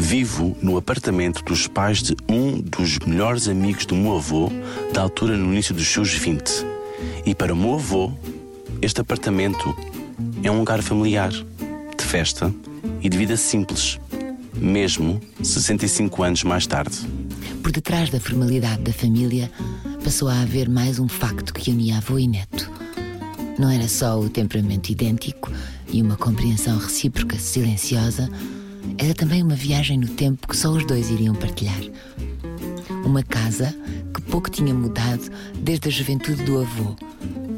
Vivo 0.01 0.55
no 0.61 0.77
apartamento 0.77 1.43
dos 1.43 1.67
pais 1.67 2.01
de 2.01 2.15
um 2.29 2.61
dos 2.61 2.97
melhores 2.99 3.49
amigos 3.49 3.85
do 3.85 3.95
meu 3.95 4.15
avô, 4.15 4.49
da 4.93 5.01
altura 5.01 5.35
no 5.35 5.51
início 5.51 5.75
dos 5.75 5.85
seus 5.85 6.13
20. 6.13 6.65
E 7.25 7.35
para 7.35 7.53
o 7.53 7.57
meu 7.57 7.73
avô, 7.73 8.09
este 8.81 9.01
apartamento 9.01 9.75
é 10.41 10.49
um 10.49 10.59
lugar 10.59 10.81
familiar, 10.81 11.31
de 11.31 12.03
festa 12.05 12.51
e 13.01 13.09
de 13.09 13.17
vida 13.17 13.35
simples, 13.35 13.99
mesmo 14.55 15.19
65 15.43 16.23
anos 16.23 16.43
mais 16.45 16.65
tarde. 16.65 16.97
Por 17.61 17.73
detrás 17.73 18.09
da 18.09 18.21
formalidade 18.21 18.81
da 18.81 18.93
família, 18.93 19.51
passou 20.01 20.29
a 20.29 20.41
haver 20.41 20.69
mais 20.69 20.97
um 20.97 21.09
facto 21.09 21.53
que 21.53 21.71
unia 21.71 21.97
avô 21.97 22.17
e 22.17 22.25
neto. 22.25 22.71
Não 23.59 23.69
era 23.69 23.89
só 23.89 24.17
o 24.17 24.29
temperamento 24.29 24.89
idêntico 24.89 25.51
e 25.91 26.01
uma 26.01 26.15
compreensão 26.15 26.77
recíproca 26.77 27.37
silenciosa, 27.37 28.29
era 28.97 29.13
também 29.13 29.41
uma 29.43 29.55
viagem 29.55 29.97
no 29.97 30.07
tempo 30.07 30.47
que 30.47 30.57
só 30.57 30.69
os 30.69 30.85
dois 30.85 31.09
iriam 31.09 31.35
partilhar. 31.35 31.81
Uma 33.05 33.23
casa 33.23 33.75
que 34.13 34.21
pouco 34.21 34.49
tinha 34.49 34.73
mudado 34.73 35.29
desde 35.57 35.87
a 35.87 35.91
juventude 35.91 36.43
do 36.43 36.59
avô. 36.59 36.95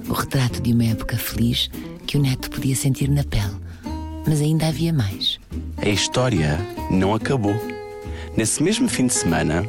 O 0.07 0.13
retrato 0.13 0.61
de 0.61 0.73
uma 0.73 0.85
época 0.85 1.17
feliz 1.17 1.69
que 2.05 2.17
o 2.17 2.21
neto 2.21 2.49
podia 2.49 2.75
sentir 2.75 3.09
na 3.09 3.23
pele. 3.23 3.55
Mas 4.27 4.41
ainda 4.41 4.67
havia 4.67 4.93
mais. 4.93 5.39
A 5.77 5.89
história 5.89 6.59
não 6.89 7.13
acabou. 7.13 7.55
Nesse 8.37 8.61
mesmo 8.61 8.87
fim 8.87 9.07
de 9.07 9.13
semana, 9.13 9.67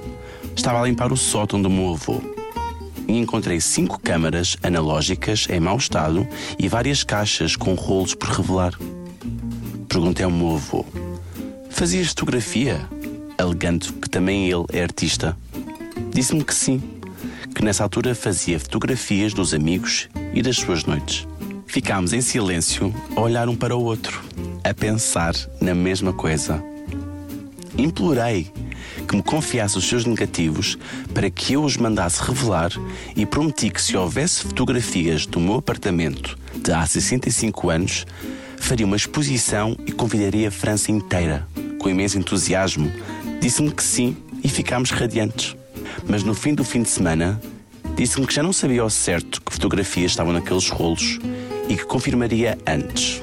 estava 0.54 0.80
a 0.80 0.84
limpar 0.84 1.12
o 1.12 1.16
sótão 1.16 1.60
do 1.60 1.70
meu 1.70 1.94
avô 1.94 2.20
e 3.08 3.18
encontrei 3.18 3.60
cinco 3.60 3.98
câmaras 4.00 4.56
analógicas 4.62 5.46
em 5.50 5.60
mau 5.60 5.76
estado 5.76 6.26
e 6.58 6.68
várias 6.68 7.02
caixas 7.02 7.56
com 7.56 7.74
rolos 7.74 8.14
por 8.14 8.28
revelar. 8.28 8.78
Perguntei 9.88 10.24
ao 10.24 10.30
meu 10.30 10.54
avô: 10.54 10.84
Fazias 11.82 12.10
fotografia? 12.10 12.88
Alegando 13.36 13.92
que 13.94 14.08
também 14.08 14.48
ele 14.48 14.64
é 14.72 14.84
artista. 14.84 15.36
Disse-me 16.14 16.44
que 16.44 16.54
sim, 16.54 16.80
que 17.52 17.64
nessa 17.64 17.82
altura 17.82 18.14
fazia 18.14 18.60
fotografias 18.60 19.34
dos 19.34 19.52
amigos 19.52 20.08
e 20.32 20.40
das 20.42 20.58
suas 20.58 20.84
noites. 20.84 21.26
Ficámos 21.66 22.12
em 22.12 22.20
silêncio 22.20 22.94
a 23.16 23.20
olhar 23.20 23.48
um 23.48 23.56
para 23.56 23.76
o 23.76 23.82
outro, 23.82 24.22
a 24.62 24.72
pensar 24.72 25.34
na 25.60 25.74
mesma 25.74 26.12
coisa. 26.12 26.62
Implorei 27.76 28.52
que 29.08 29.16
me 29.16 29.22
confiasse 29.24 29.76
os 29.76 29.88
seus 29.88 30.04
negativos 30.04 30.78
para 31.12 31.28
que 31.30 31.54
eu 31.54 31.64
os 31.64 31.76
mandasse 31.76 32.22
revelar 32.22 32.70
e 33.16 33.26
prometi 33.26 33.70
que 33.70 33.82
se 33.82 33.96
houvesse 33.96 34.42
fotografias 34.44 35.26
do 35.26 35.40
meu 35.40 35.54
apartamento 35.54 36.38
de 36.62 36.70
há 36.70 36.86
65 36.86 37.70
anos, 37.70 38.06
faria 38.56 38.86
uma 38.86 38.94
exposição 38.94 39.76
e 39.84 39.90
convidaria 39.90 40.46
a 40.46 40.52
França 40.52 40.92
inteira, 40.92 41.44
com 41.82 41.90
imenso 41.90 42.16
entusiasmo, 42.16 42.90
disse-me 43.40 43.72
que 43.72 43.82
sim 43.82 44.16
e 44.42 44.48
ficámos 44.48 44.90
radiantes. 44.90 45.56
Mas 46.08 46.22
no 46.22 46.32
fim 46.32 46.54
do 46.54 46.64
fim 46.64 46.82
de 46.82 46.88
semana, 46.88 47.40
disse-me 47.96 48.26
que 48.26 48.32
já 48.32 48.42
não 48.42 48.52
sabia 48.52 48.82
ao 48.82 48.88
certo 48.88 49.42
que 49.42 49.52
fotografias 49.52 50.12
estavam 50.12 50.32
naqueles 50.32 50.70
rolos 50.70 51.18
e 51.68 51.76
que 51.76 51.84
confirmaria 51.84 52.56
antes. 52.66 53.20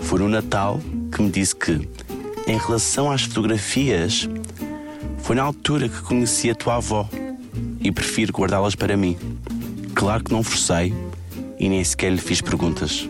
Foi 0.00 0.18
no 0.18 0.28
Natal 0.28 0.80
que 1.14 1.20
me 1.22 1.30
disse 1.30 1.54
que, 1.54 1.86
em 2.46 2.56
relação 2.56 3.10
às 3.10 3.22
fotografias, 3.22 4.28
foi 5.18 5.36
na 5.36 5.42
altura 5.42 5.88
que 5.88 6.00
conheci 6.00 6.50
a 6.50 6.54
tua 6.54 6.76
avó 6.76 7.08
e 7.80 7.92
prefiro 7.92 8.32
guardá-las 8.32 8.74
para 8.74 8.96
mim. 8.96 9.16
Claro 9.94 10.24
que 10.24 10.32
não 10.32 10.42
forcei 10.42 10.94
e 11.58 11.68
nem 11.68 11.84
sequer 11.84 12.10
lhe 12.10 12.18
fiz 12.18 12.40
perguntas. 12.40 13.08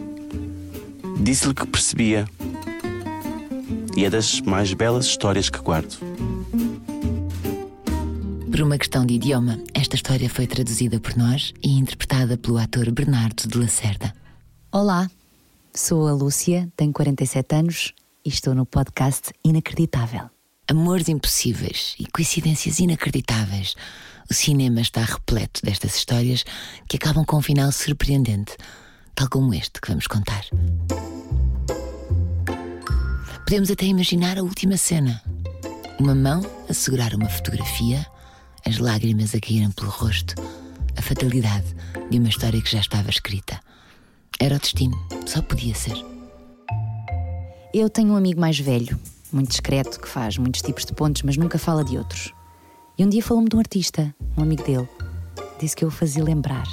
Disse-lhe 1.21 1.55
que 1.55 1.67
percebia. 1.67 2.27
E 3.99 4.05
é 4.05 4.11
das 4.11 4.41
mais 4.43 4.73
belas 4.75 5.07
histórias 5.07 5.51
que 5.51 5.59
guardo. 5.59 5.99
Por 8.49 8.61
uma 8.61 8.79
questão 8.79 9.05
de 9.05 9.15
idioma, 9.15 9.59
esta 9.75 9.97
história 9.97 10.31
foi 10.31 10.47
traduzida 10.47 11.01
por 11.01 11.17
nós 11.17 11.53
e 11.61 11.77
interpretada 11.77 12.39
pelo 12.39 12.59
ator 12.59 12.93
Bernardo 12.93 13.49
de 13.49 13.59
Lacerda. 13.59 14.15
Olá, 14.71 15.11
sou 15.75 16.07
a 16.07 16.13
Lúcia, 16.13 16.69
tenho 16.77 16.93
47 16.93 17.57
anos 17.57 17.93
e 18.25 18.29
estou 18.29 18.55
no 18.55 18.65
podcast 18.65 19.33
Inacreditável. 19.45 20.31
Amores 20.69 21.09
impossíveis 21.09 21.97
e 21.99 22.07
coincidências 22.07 22.79
inacreditáveis. 22.79 23.75
O 24.31 24.33
cinema 24.35 24.81
está 24.81 25.03
repleto 25.03 25.61
destas 25.65 25.97
histórias 25.97 26.45
que 26.89 26.99
acabam 26.99 27.25
com 27.25 27.39
um 27.39 27.43
final 27.43 27.73
surpreendente, 27.73 28.57
tal 29.17 29.29
como 29.29 29.53
este 29.53 29.81
que 29.81 29.89
vamos 29.89 30.07
contar. 30.07 30.45
Podemos 33.49 33.71
até 33.71 33.87
imaginar 33.87 34.37
a 34.37 34.43
última 34.43 34.77
cena: 34.77 35.23
uma 35.99 36.15
mão 36.15 36.43
a 36.69 36.75
segurar 36.75 37.15
uma 37.15 37.31
fotografia, 37.31 38.07
as 38.63 38.77
lágrimas 38.77 39.35
a 39.35 39.41
caírem 39.41 39.71
pelo 39.71 39.89
rosto, 39.89 40.35
a 40.95 41.01
fatalidade 41.01 41.75
de 42.11 42.19
uma 42.19 42.29
história 42.29 42.61
que 42.61 42.71
já 42.71 42.79
estava 42.79 43.09
escrita. 43.09 43.59
Era 44.39 44.57
o 44.57 44.59
destino, 44.59 44.95
só 45.27 45.41
podia 45.41 45.75
ser. 45.75 45.97
Eu 47.73 47.89
tenho 47.89 48.13
um 48.13 48.17
amigo 48.17 48.39
mais 48.39 48.59
velho, 48.59 49.01
muito 49.33 49.49
discreto, 49.49 49.99
que 49.99 50.09
faz 50.09 50.37
muitos 50.37 50.61
tipos 50.61 50.85
de 50.85 50.93
pontos, 50.93 51.23
mas 51.23 51.39
nunca 51.39 51.59
fala 51.59 51.83
de 51.83 51.97
outros. 51.97 52.35
E 52.99 53.05
um 53.07 53.09
dia 53.09 53.23
falou-me 53.23 53.49
de 53.49 53.57
um 53.57 53.61
artista, 53.61 54.15
um 54.37 54.43
amigo 54.43 54.63
dele. 54.63 54.87
Disse 55.59 55.75
que 55.75 55.87
eu 55.87 55.89
o 55.89 55.91
fazia 55.91 56.23
lembrar. 56.23 56.67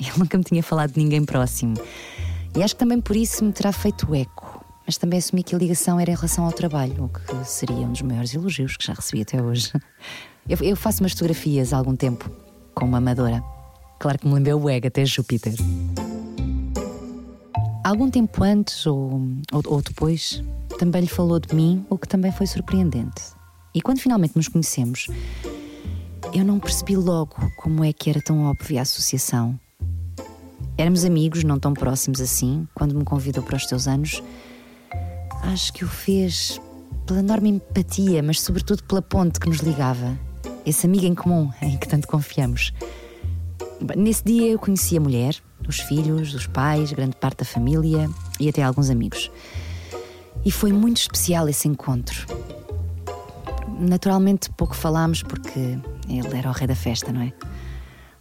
Ele 0.00 0.12
nunca 0.16 0.38
me 0.38 0.44
tinha 0.44 0.62
falado 0.62 0.94
de 0.94 1.00
ninguém 1.00 1.22
próximo. 1.22 1.74
E 2.56 2.62
acho 2.62 2.74
que 2.74 2.80
também 2.80 2.98
por 2.98 3.14
isso 3.14 3.44
me 3.44 3.52
terá 3.52 3.72
feito 3.72 4.14
eco. 4.14 4.61
Mas 4.92 4.98
também 4.98 5.18
assumi 5.18 5.42
que 5.42 5.54
a 5.54 5.58
ligação 5.58 5.98
era 5.98 6.10
em 6.10 6.14
relação 6.14 6.44
ao 6.44 6.52
trabalho, 6.52 7.04
o 7.04 7.08
que 7.08 7.48
seria 7.48 7.86
um 7.86 7.92
dos 7.92 8.02
maiores 8.02 8.34
elogios 8.34 8.76
que 8.76 8.84
já 8.84 8.92
recebi 8.92 9.22
até 9.22 9.42
hoje. 9.42 9.72
Eu, 10.46 10.58
eu 10.60 10.76
faço 10.76 11.02
umas 11.02 11.12
fotografias 11.12 11.72
há 11.72 11.78
algum 11.78 11.96
tempo, 11.96 12.30
com 12.74 12.84
uma 12.84 12.98
amadora. 12.98 13.42
Claro 13.98 14.18
que 14.18 14.28
me 14.28 14.34
lembrei 14.34 14.52
o 14.52 14.68
Egg 14.68 14.86
até 14.86 15.02
Júpiter. 15.06 15.54
Algum 17.82 18.10
tempo 18.10 18.44
antes 18.44 18.84
ou, 18.84 19.12
ou, 19.50 19.62
ou 19.64 19.80
depois, 19.80 20.44
também 20.78 21.00
lhe 21.00 21.08
falou 21.08 21.40
de 21.40 21.54
mim, 21.54 21.86
o 21.88 21.96
que 21.96 22.06
também 22.06 22.30
foi 22.30 22.46
surpreendente. 22.46 23.22
E 23.74 23.80
quando 23.80 23.98
finalmente 23.98 24.36
nos 24.36 24.48
conhecemos, 24.48 25.06
eu 26.34 26.44
não 26.44 26.60
percebi 26.60 26.96
logo 26.96 27.36
como 27.56 27.82
é 27.82 27.94
que 27.94 28.10
era 28.10 28.20
tão 28.20 28.44
óbvia 28.44 28.80
a 28.80 28.82
associação. 28.82 29.58
Éramos 30.76 31.02
amigos, 31.06 31.44
não 31.44 31.58
tão 31.58 31.72
próximos 31.72 32.20
assim, 32.20 32.68
quando 32.74 32.94
me 32.94 33.04
convidou 33.04 33.42
para 33.42 33.56
os 33.56 33.64
teus 33.64 33.88
anos. 33.88 34.22
Acho 35.42 35.72
que 35.72 35.84
o 35.84 35.88
fez 35.88 36.60
pela 37.06 37.18
enorme 37.18 37.50
empatia, 37.50 38.22
mas 38.22 38.40
sobretudo 38.40 38.82
pela 38.84 39.02
ponte 39.02 39.40
que 39.40 39.48
nos 39.48 39.58
ligava. 39.58 40.18
Esse 40.64 40.86
amigo 40.86 41.04
em 41.04 41.14
comum 41.14 41.50
em 41.60 41.76
que 41.76 41.88
tanto 41.88 42.06
confiamos. 42.06 42.72
Nesse 43.96 44.24
dia 44.24 44.52
eu 44.52 44.58
conheci 44.58 44.96
a 44.96 45.00
mulher, 45.00 45.36
os 45.68 45.80
filhos, 45.80 46.32
os 46.34 46.46
pais, 46.46 46.92
grande 46.92 47.16
parte 47.16 47.38
da 47.38 47.44
família 47.44 48.08
e 48.38 48.48
até 48.48 48.62
alguns 48.62 48.88
amigos. 48.88 49.30
E 50.44 50.50
foi 50.50 50.72
muito 50.72 50.98
especial 50.98 51.48
esse 51.48 51.66
encontro. 51.66 52.26
Naturalmente 53.80 54.50
pouco 54.50 54.76
falámos 54.76 55.22
porque 55.22 55.78
ele 56.08 56.36
era 56.36 56.48
o 56.48 56.52
rei 56.52 56.68
da 56.68 56.76
festa, 56.76 57.12
não 57.12 57.22
é? 57.22 57.32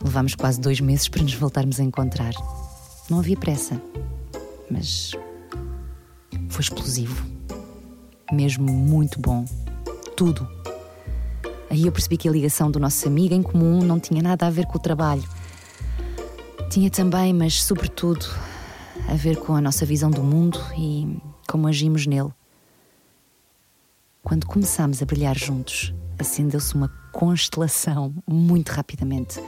Levámos 0.03 0.33
quase 0.33 0.59
dois 0.59 0.79
meses 0.79 1.07
para 1.07 1.21
nos 1.21 1.35
voltarmos 1.35 1.79
a 1.79 1.83
encontrar. 1.83 2.33
Não 3.09 3.19
havia 3.19 3.37
pressa, 3.37 3.79
mas 4.69 5.11
foi 6.51 6.61
explosivo. 6.61 7.25
Mesmo 8.31 8.71
muito 8.71 9.19
bom. 9.19 9.45
Tudo. 10.15 10.47
Aí 11.69 11.85
eu 11.85 11.91
percebi 11.91 12.17
que 12.17 12.27
a 12.27 12.31
ligação 12.31 12.69
do 12.69 12.79
nosso 12.79 13.07
amigo 13.07 13.33
em 13.33 13.41
comum 13.41 13.81
não 13.81 13.99
tinha 13.99 14.21
nada 14.21 14.45
a 14.45 14.49
ver 14.49 14.65
com 14.65 14.77
o 14.77 14.81
trabalho. 14.81 15.23
Tinha 16.69 16.89
também, 16.89 17.33
mas 17.33 17.63
sobretudo, 17.63 18.25
a 19.07 19.15
ver 19.15 19.37
com 19.37 19.55
a 19.55 19.61
nossa 19.61 19.85
visão 19.85 20.11
do 20.11 20.23
mundo 20.23 20.59
e 20.77 21.17
como 21.47 21.67
agimos 21.67 22.05
nele. 22.05 22.31
Quando 24.23 24.45
começámos 24.45 25.01
a 25.01 25.05
brilhar 25.05 25.37
juntos, 25.37 25.93
acendeu-se 26.19 26.75
uma 26.75 26.89
constelação 27.11 28.13
muito 28.27 28.69
rapidamente. 28.69 29.41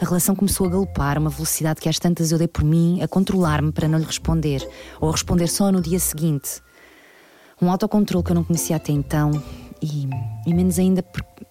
A 0.00 0.04
relação 0.04 0.34
começou 0.34 0.66
a 0.66 0.70
galopar 0.70 1.16
a 1.16 1.20
uma 1.20 1.30
velocidade 1.30 1.80
que 1.80 1.88
às 1.88 1.98
tantas 1.98 2.32
eu 2.32 2.38
dei 2.38 2.48
por 2.48 2.64
mim 2.64 3.00
a 3.02 3.08
controlar-me 3.08 3.72
para 3.72 3.86
não 3.86 3.98
lhe 3.98 4.04
responder, 4.04 4.66
ou 5.00 5.08
a 5.08 5.12
responder 5.12 5.48
só 5.48 5.70
no 5.70 5.80
dia 5.80 5.98
seguinte. 5.98 6.60
Um 7.60 7.70
autocontrole 7.70 8.24
que 8.24 8.32
eu 8.32 8.34
não 8.34 8.44
conhecia 8.44 8.76
até 8.76 8.92
então, 8.92 9.30
e, 9.80 10.08
e 10.46 10.54
menos 10.54 10.78
ainda 10.78 11.02
porque, 11.02 11.46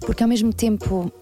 porque 0.00 0.22
ao 0.22 0.28
mesmo 0.28 0.52
tempo 0.52 1.12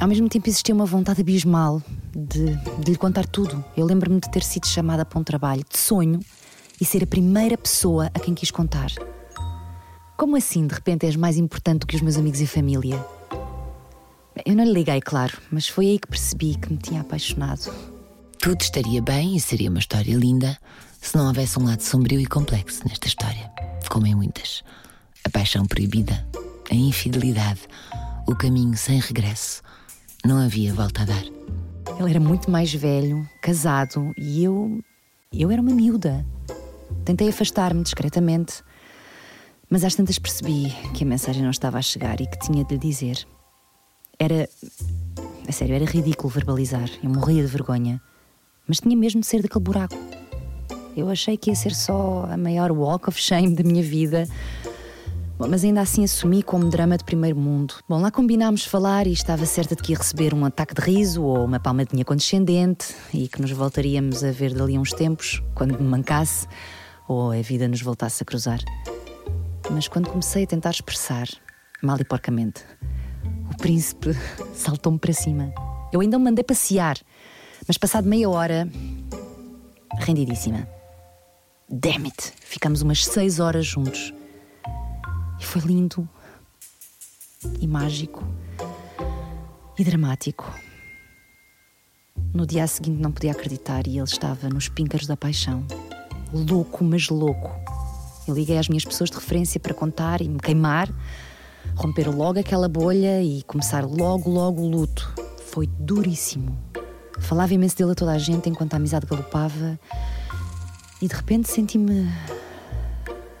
ao 0.00 0.08
mesmo 0.08 0.28
tempo 0.28 0.48
existia 0.48 0.74
uma 0.74 0.84
vontade 0.84 1.20
abismal 1.20 1.82
de, 2.14 2.54
de 2.80 2.90
lhe 2.90 2.96
contar 2.96 3.26
tudo. 3.26 3.64
Eu 3.76 3.86
lembro-me 3.86 4.20
de 4.20 4.30
ter 4.30 4.42
sido 4.42 4.66
chamada 4.66 5.04
para 5.04 5.18
um 5.18 5.24
trabalho 5.24 5.64
de 5.70 5.78
sonho 5.78 6.20
e 6.80 6.84
ser 6.84 7.02
a 7.02 7.06
primeira 7.06 7.56
pessoa 7.56 8.10
a 8.12 8.18
quem 8.18 8.34
quis 8.34 8.50
contar. 8.50 8.90
Como 10.16 10.36
assim, 10.36 10.66
de 10.66 10.74
repente, 10.74 11.06
és 11.06 11.16
mais 11.16 11.36
importante 11.36 11.86
que 11.86 11.96
os 11.96 12.02
meus 12.02 12.16
amigos 12.16 12.40
e 12.40 12.46
família? 12.46 13.15
Eu 14.44 14.54
não 14.54 14.64
lhe 14.64 14.72
liguei, 14.72 15.00
claro, 15.00 15.32
mas 15.50 15.66
foi 15.66 15.86
aí 15.86 15.98
que 15.98 16.08
percebi 16.08 16.56
que 16.56 16.70
me 16.70 16.78
tinha 16.78 17.00
apaixonado. 17.00 17.72
Tudo 18.38 18.60
estaria 18.60 19.00
bem 19.00 19.34
e 19.36 19.40
seria 19.40 19.70
uma 19.70 19.78
história 19.78 20.14
linda 20.14 20.58
se 21.00 21.16
não 21.16 21.26
houvesse 21.28 21.58
um 21.58 21.64
lado 21.64 21.80
sombrio 21.80 22.20
e 22.20 22.26
complexo 22.26 22.86
nesta 22.86 23.06
história, 23.06 23.50
como 23.88 24.06
em 24.06 24.14
muitas. 24.14 24.62
A 25.24 25.30
paixão 25.30 25.64
proibida, 25.64 26.26
a 26.70 26.74
infidelidade, 26.74 27.60
o 28.26 28.34
caminho 28.34 28.76
sem 28.76 29.00
regresso. 29.00 29.62
Não 30.24 30.38
havia 30.38 30.74
volta 30.74 31.02
a 31.02 31.04
dar. 31.06 31.24
Ele 31.98 32.10
era 32.10 32.20
muito 32.20 32.50
mais 32.50 32.72
velho, 32.74 33.26
casado, 33.40 34.12
e 34.18 34.44
eu. 34.44 34.80
eu 35.32 35.50
era 35.50 35.62
uma 35.62 35.72
miúda. 35.72 36.26
Tentei 37.04 37.28
afastar-me 37.28 37.82
discretamente, 37.82 38.62
mas 39.70 39.82
às 39.82 39.94
tantas 39.94 40.18
percebi 40.18 40.74
que 40.92 41.04
a 41.04 41.06
mensagem 41.06 41.42
não 41.42 41.50
estava 41.50 41.78
a 41.78 41.82
chegar 41.82 42.20
e 42.20 42.26
que 42.26 42.38
tinha 42.38 42.64
de 42.64 42.74
lhe 42.74 42.80
dizer. 42.80 43.26
Era. 44.18 44.48
A 45.48 45.52
sério, 45.52 45.74
era 45.74 45.84
ridículo 45.84 46.28
verbalizar. 46.28 46.88
Eu 47.02 47.10
morria 47.10 47.42
de 47.42 47.48
vergonha. 47.48 48.00
Mas 48.66 48.80
tinha 48.80 48.96
mesmo 48.96 49.20
de 49.20 49.26
ser 49.26 49.42
daquele 49.42 49.62
buraco. 49.62 49.94
Eu 50.96 51.08
achei 51.08 51.36
que 51.36 51.50
ia 51.50 51.54
ser 51.54 51.74
só 51.74 52.26
a 52.28 52.36
maior 52.36 52.72
walk 52.72 53.08
of 53.08 53.20
shame 53.20 53.54
da 53.54 53.62
minha 53.62 53.82
vida, 53.82 54.26
Bom, 55.38 55.48
mas 55.48 55.62
ainda 55.64 55.82
assim 55.82 56.02
assumi 56.02 56.42
como 56.42 56.70
drama 56.70 56.96
de 56.96 57.04
primeiro 57.04 57.36
mundo. 57.36 57.74
Bom, 57.86 58.00
lá 58.00 58.10
combinámos 58.10 58.64
falar 58.64 59.06
e 59.06 59.12
estava 59.12 59.44
certa 59.44 59.76
de 59.76 59.82
que 59.82 59.92
ia 59.92 59.98
receber 59.98 60.32
um 60.32 60.46
ataque 60.46 60.74
de 60.74 60.80
riso 60.80 61.22
ou 61.22 61.44
uma 61.44 61.60
palmadinha 61.60 62.06
condescendente 62.06 62.94
e 63.12 63.28
que 63.28 63.42
nos 63.42 63.50
voltaríamos 63.50 64.24
a 64.24 64.30
ver 64.30 64.54
dali 64.54 64.76
a 64.76 64.80
uns 64.80 64.92
tempos, 64.92 65.42
quando 65.54 65.78
me 65.78 65.86
mancasse 65.86 66.46
ou 67.06 67.32
a 67.32 67.42
vida 67.42 67.68
nos 67.68 67.82
voltasse 67.82 68.22
a 68.22 68.26
cruzar. 68.26 68.60
Mas 69.70 69.86
quando 69.88 70.08
comecei 70.08 70.44
a 70.44 70.46
tentar 70.46 70.70
expressar, 70.70 71.28
mal 71.82 71.98
e 72.00 72.04
porcamente, 72.04 72.64
o 73.56 73.58
príncipe 73.58 74.10
saltou-me 74.54 74.98
para 74.98 75.14
cima. 75.14 75.52
Eu 75.90 76.00
ainda 76.00 76.18
o 76.18 76.20
mandei 76.20 76.44
passear, 76.44 76.98
mas 77.66 77.78
passado 77.78 78.06
meia 78.06 78.28
hora, 78.28 78.68
rendidíssima. 79.98 80.68
Damn 81.68 82.04
it! 82.04 82.34
Ficamos 82.38 82.82
umas 82.82 83.04
seis 83.04 83.40
horas 83.40 83.64
juntos. 83.64 84.12
E 85.40 85.44
foi 85.44 85.62
lindo, 85.62 86.06
e 87.58 87.66
mágico, 87.66 88.22
e 89.78 89.82
dramático. 89.82 90.52
No 92.34 92.46
dia 92.46 92.66
seguinte 92.66 93.00
não 93.00 93.10
podia 93.10 93.32
acreditar 93.32 93.86
e 93.86 93.96
ele 93.96 94.04
estava 94.04 94.50
nos 94.50 94.68
píncaros 94.68 95.06
da 95.06 95.16
paixão. 95.16 95.66
Louco, 96.30 96.84
mas 96.84 97.08
louco. 97.08 97.50
Eu 98.28 98.34
liguei 98.34 98.58
às 98.58 98.68
minhas 98.68 98.84
pessoas 98.84 99.08
de 99.08 99.16
referência 99.16 99.58
para 99.58 99.72
contar 99.72 100.20
e 100.20 100.28
me 100.28 100.38
queimar, 100.38 100.92
romper 101.76 102.08
logo 102.08 102.40
aquela 102.40 102.68
bolha 102.68 103.22
e 103.22 103.42
começar 103.44 103.84
logo, 103.84 104.28
logo 104.28 104.62
o 104.62 104.68
luto. 104.68 105.12
Foi 105.46 105.66
duríssimo. 105.66 106.58
Falava 107.20 107.54
imenso 107.54 107.76
dele 107.76 107.92
a 107.92 107.94
toda 107.94 108.12
a 108.12 108.18
gente 108.18 108.48
enquanto 108.48 108.74
a 108.74 108.76
amizade 108.76 109.06
galopava 109.06 109.78
e 111.00 111.06
de 111.06 111.14
repente 111.14 111.48
senti-me 111.48 112.10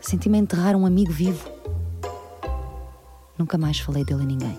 Senti-me 0.08 0.38
enterrar 0.38 0.76
um 0.76 0.86
amigo 0.86 1.10
vivo. 1.10 1.50
Nunca 3.36 3.58
mais 3.58 3.80
falei 3.80 4.04
dele 4.04 4.22
a 4.22 4.24
ninguém. 4.24 4.56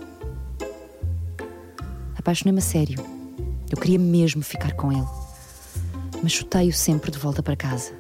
Apaixonei-me 2.17 2.59
a 2.59 2.61
sério. 2.61 3.01
Eu 3.71 3.77
queria 3.77 3.97
mesmo 3.97 4.43
ficar 4.43 4.73
com 4.73 4.91
ele. 4.91 5.07
Mas 6.21 6.33
chutei-o 6.33 6.73
sempre 6.73 7.11
de 7.11 7.17
volta 7.17 7.41
para 7.41 7.55
casa. 7.55 7.93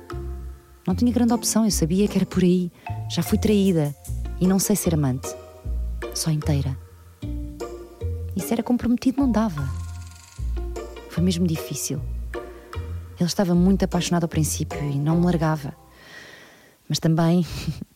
Não 0.85 0.93
tinha 0.93 1.09
grande 1.09 1.31
opção, 1.31 1.63
eu 1.63 1.71
sabia 1.71 2.05
que 2.09 2.17
era 2.17 2.25
por 2.25 2.43
aí. 2.43 2.69
Já 3.09 3.23
fui 3.23 3.37
traída 3.37 3.95
e 4.41 4.45
não 4.45 4.59
sei 4.59 4.75
ser 4.75 4.93
amante. 4.93 5.33
Só 6.17 6.31
inteira. 6.31 6.75
E 8.35 8.41
se 8.41 8.51
era 8.51 8.63
comprometido, 8.63 9.21
não 9.21 9.31
dava. 9.31 9.69
Foi 11.11 11.23
mesmo 11.23 11.45
difícil. 11.45 12.01
Ele 13.19 13.27
estava 13.27 13.53
muito 13.53 13.85
apaixonado 13.85 14.23
ao 14.23 14.27
princípio 14.27 14.79
e 14.83 14.97
não 14.97 15.19
me 15.19 15.25
largava. 15.25 15.75
Mas 16.89 16.97
também. 16.97 17.45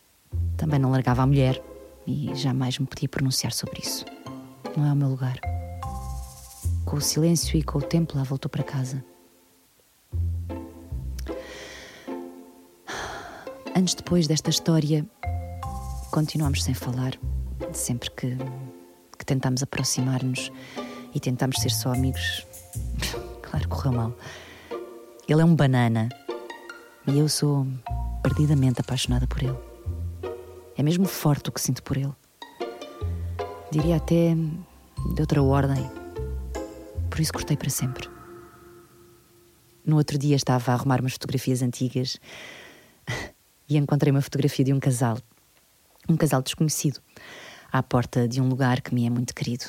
também 0.56 0.80
não 0.80 0.92
largava 0.92 1.24
a 1.24 1.26
mulher 1.26 1.60
e 2.06 2.36
jamais 2.36 2.78
me 2.78 2.86
podia 2.86 3.10
pronunciar 3.10 3.54
sobre 3.54 3.80
isso. 3.80 4.06
Não 4.78 4.86
é 4.86 4.94
o 4.94 4.96
meu 4.96 5.10
lugar. 5.10 5.40
Com 6.86 6.98
o 6.98 7.02
silêncio 7.02 7.58
e 7.58 7.64
com 7.64 7.80
o 7.80 7.82
tempo, 7.82 8.16
lá 8.16 8.24
voltou 8.24 8.52
para 8.52 8.64
casa. 8.64 9.04
Antes 13.76 13.96
depois 13.96 14.28
desta 14.28 14.52
história, 14.52 15.04
continuamos 16.12 16.64
sem 16.64 16.76
falar, 16.76 17.18
sempre 17.74 18.10
que, 18.12 18.38
que 19.18 19.26
tentamos 19.26 19.64
aproximar-nos 19.64 20.52
e 21.14 21.20
tentamos 21.20 21.58
ser 21.62 21.72
só 21.72 21.92
amigos. 21.92 22.46
claro, 23.42 23.68
correu 23.68 23.92
mal. 23.92 24.18
Ele 25.28 25.42
é 25.42 25.46
um 25.46 25.56
banana 25.56 26.10
e 27.08 27.18
eu 27.18 27.28
sou 27.30 27.66
perdidamente 28.22 28.82
apaixonada 28.82 29.28
por 29.28 29.42
ele. 29.44 29.58
É 30.78 30.84
mesmo 30.84 31.06
forte 31.06 31.50
o 31.50 31.52
que 31.52 31.62
sinto 31.62 31.84
por 31.84 31.98
ele. 31.98 32.14
Diria 33.72 33.98
até 33.98 34.36
de 35.16 35.22
outra 35.22 35.42
ordem. 35.42 35.90
Por 37.10 37.20
isso 37.20 37.34
cortei 37.34 37.58
para 37.58 37.70
sempre. 37.70 38.10
No 39.86 39.98
outro 39.98 40.18
dia 40.18 40.36
estava 40.36 40.72
a 40.72 40.76
arrumar 40.76 41.00
umas 41.02 41.14
fotografias 41.14 41.62
antigas 41.62 42.18
e 43.68 43.78
encontrei 43.78 44.12
uma 44.12 44.22
fotografia 44.22 44.64
de 44.64 44.74
um 44.74 44.80
casal, 44.80 45.18
um 46.08 46.16
casal 46.16 46.42
desconhecido, 46.42 47.00
à 47.72 47.82
porta 47.82 48.28
de 48.28 48.42
um 48.42 48.50
lugar 48.50 48.82
que 48.82 48.94
me 48.94 49.06
é 49.06 49.10
muito 49.10 49.34
querido. 49.34 49.66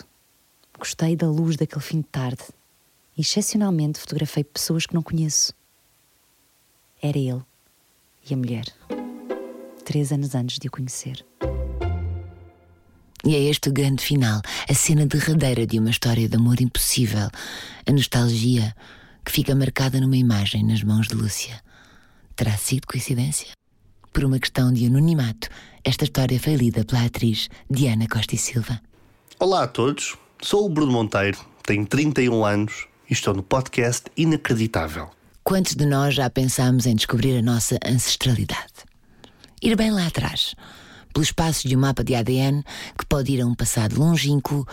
Gostei 0.79 1.15
da 1.15 1.29
luz 1.29 1.57
daquele 1.57 1.81
fim 1.81 2.01
de 2.01 2.09
tarde 2.09 2.43
e, 3.17 3.21
excepcionalmente, 3.21 4.01
fotografei 4.01 4.43
pessoas 4.43 4.87
que 4.87 4.95
não 4.95 5.03
conheço. 5.03 5.55
Era 7.01 7.19
ele 7.19 7.43
e 8.29 8.35
a 8.35 8.37
mulher, 8.37 8.65
três 9.85 10.13
anos 10.13 10.35
antes 10.35 10.59
de 10.59 10.69
o 10.69 10.71
conhecer. 10.71 11.25
E 13.25 13.37
é 13.37 13.39
este 13.39 13.69
o 13.69 13.73
grande 13.73 14.03
final, 14.03 14.41
a 14.69 14.75
cena 14.75 15.07
derradeira 15.07 15.65
de 15.65 15.79
uma 15.79 15.91
história 15.91 16.29
de 16.29 16.37
amor 16.37 16.61
impossível, 16.61 17.31
a 17.87 17.93
nostalgia 17.93 18.75
que 19.25 19.31
fica 19.31 19.55
marcada 19.55 20.01
numa 20.01 20.17
imagem 20.17 20.65
nas 20.65 20.83
mãos 20.83 21.07
de 21.07 21.15
Lúcia. 21.15 21.63
Terá 22.35 22.57
sido 22.57 22.87
coincidência? 22.87 23.53
Por 24.13 24.25
uma 24.25 24.39
questão 24.39 24.71
de 24.71 24.87
anonimato, 24.87 25.49
esta 25.83 26.05
história 26.05 26.39
foi 26.39 26.55
lida 26.55 26.85
pela 26.85 27.07
atriz 27.07 27.49
Diana 27.71 28.07
Costa 28.07 28.35
e 28.35 28.39
Silva. 28.39 28.79
Olá 29.39 29.63
a 29.63 29.67
todos, 29.67 30.17
sou 30.43 30.67
o 30.67 30.69
Bruno 30.69 30.93
Monteiro, 30.93 31.39
tenho 31.65 31.87
31 31.87 32.45
anos 32.45 32.87
e 33.09 33.15
estou 33.15 33.33
no 33.33 33.43
podcast 33.43 34.11
Inacreditável. 34.15 35.09
Quantos 35.43 35.75
de 35.75 35.87
nós 35.87 36.15
já 36.15 36.29
pensámos 36.29 36.85
em 36.85 36.95
descobrir 36.95 37.39
a 37.39 37.43
nossa 37.43 37.79
ancestralidade? 37.83 38.85
Ir 39.63 39.75
bem 39.77 39.91
lá 39.91 40.07
atrás, 40.07 40.55
pelos 41.15 41.33
passos 41.33 41.63
de 41.63 41.75
um 41.75 41.81
mapa 41.81 42.05
de 42.05 42.15
ADN 42.15 42.63
que 42.99 43.07
pode 43.07 43.33
ir 43.33 43.41
a 43.41 43.47
um 43.47 43.55
passado 43.55 43.99
longínquo 43.99 44.69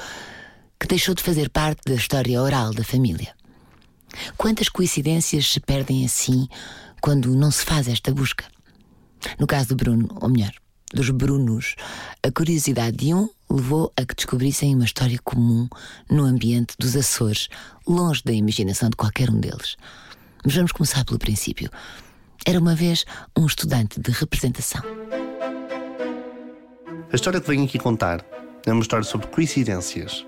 que 0.78 0.86
deixou 0.86 1.16
de 1.16 1.24
fazer 1.24 1.50
parte 1.50 1.82
da 1.86 1.96
história 1.96 2.42
oral 2.42 2.74
da 2.74 2.84
família. 2.84 3.34
Quantas 4.36 4.68
coincidências 4.68 5.50
se 5.50 5.62
perdem 5.62 6.06
assim 6.06 6.46
quando 7.02 7.34
não 7.34 7.50
se 7.50 7.64
faz 7.64 7.88
esta 7.88 8.14
busca? 8.14 8.46
No 9.38 9.48
caso 9.48 9.70
do 9.70 9.76
Bruno, 9.76 10.08
ou 10.22 10.30
melhor, 10.30 10.52
dos 10.94 11.10
Brunos, 11.12 11.76
a 12.24 12.32
curiosidade 12.32 12.98
de 12.98 13.14
um 13.14 13.30
levou 13.50 13.92
a 13.96 14.06
que 14.06 14.16
descobrissem 14.16 14.76
uma 14.76 14.86
história 14.86 15.20
comum 15.24 15.68
no 16.10 16.24
ambiente 16.24 16.76
dos 16.80 16.96
Açores, 16.96 17.48
longe 17.88 18.24
da 18.24 18.32
imaginação 18.32 18.90
de 18.90 18.96
qualquer 18.96 19.30
um 19.30 19.40
deles. 19.40 19.76
Mas 20.44 20.56
vamos 20.56 20.72
começar 20.72 21.06
pelo 21.06 21.20
princípio. 21.20 21.70
Era 22.46 22.60
uma 22.60 22.76
vez 22.76 23.06
um 23.38 23.46
estudante 23.46 24.00
de 24.00 24.12
representação. 24.12 24.82
A 27.12 27.16
história 27.16 27.42
que 27.42 27.48
venho 27.48 27.66
aqui 27.66 27.78
contar 27.78 28.26
é 28.66 28.72
uma 28.72 28.82
história 28.82 29.04
sobre 29.04 29.28
coincidências, 29.28 30.26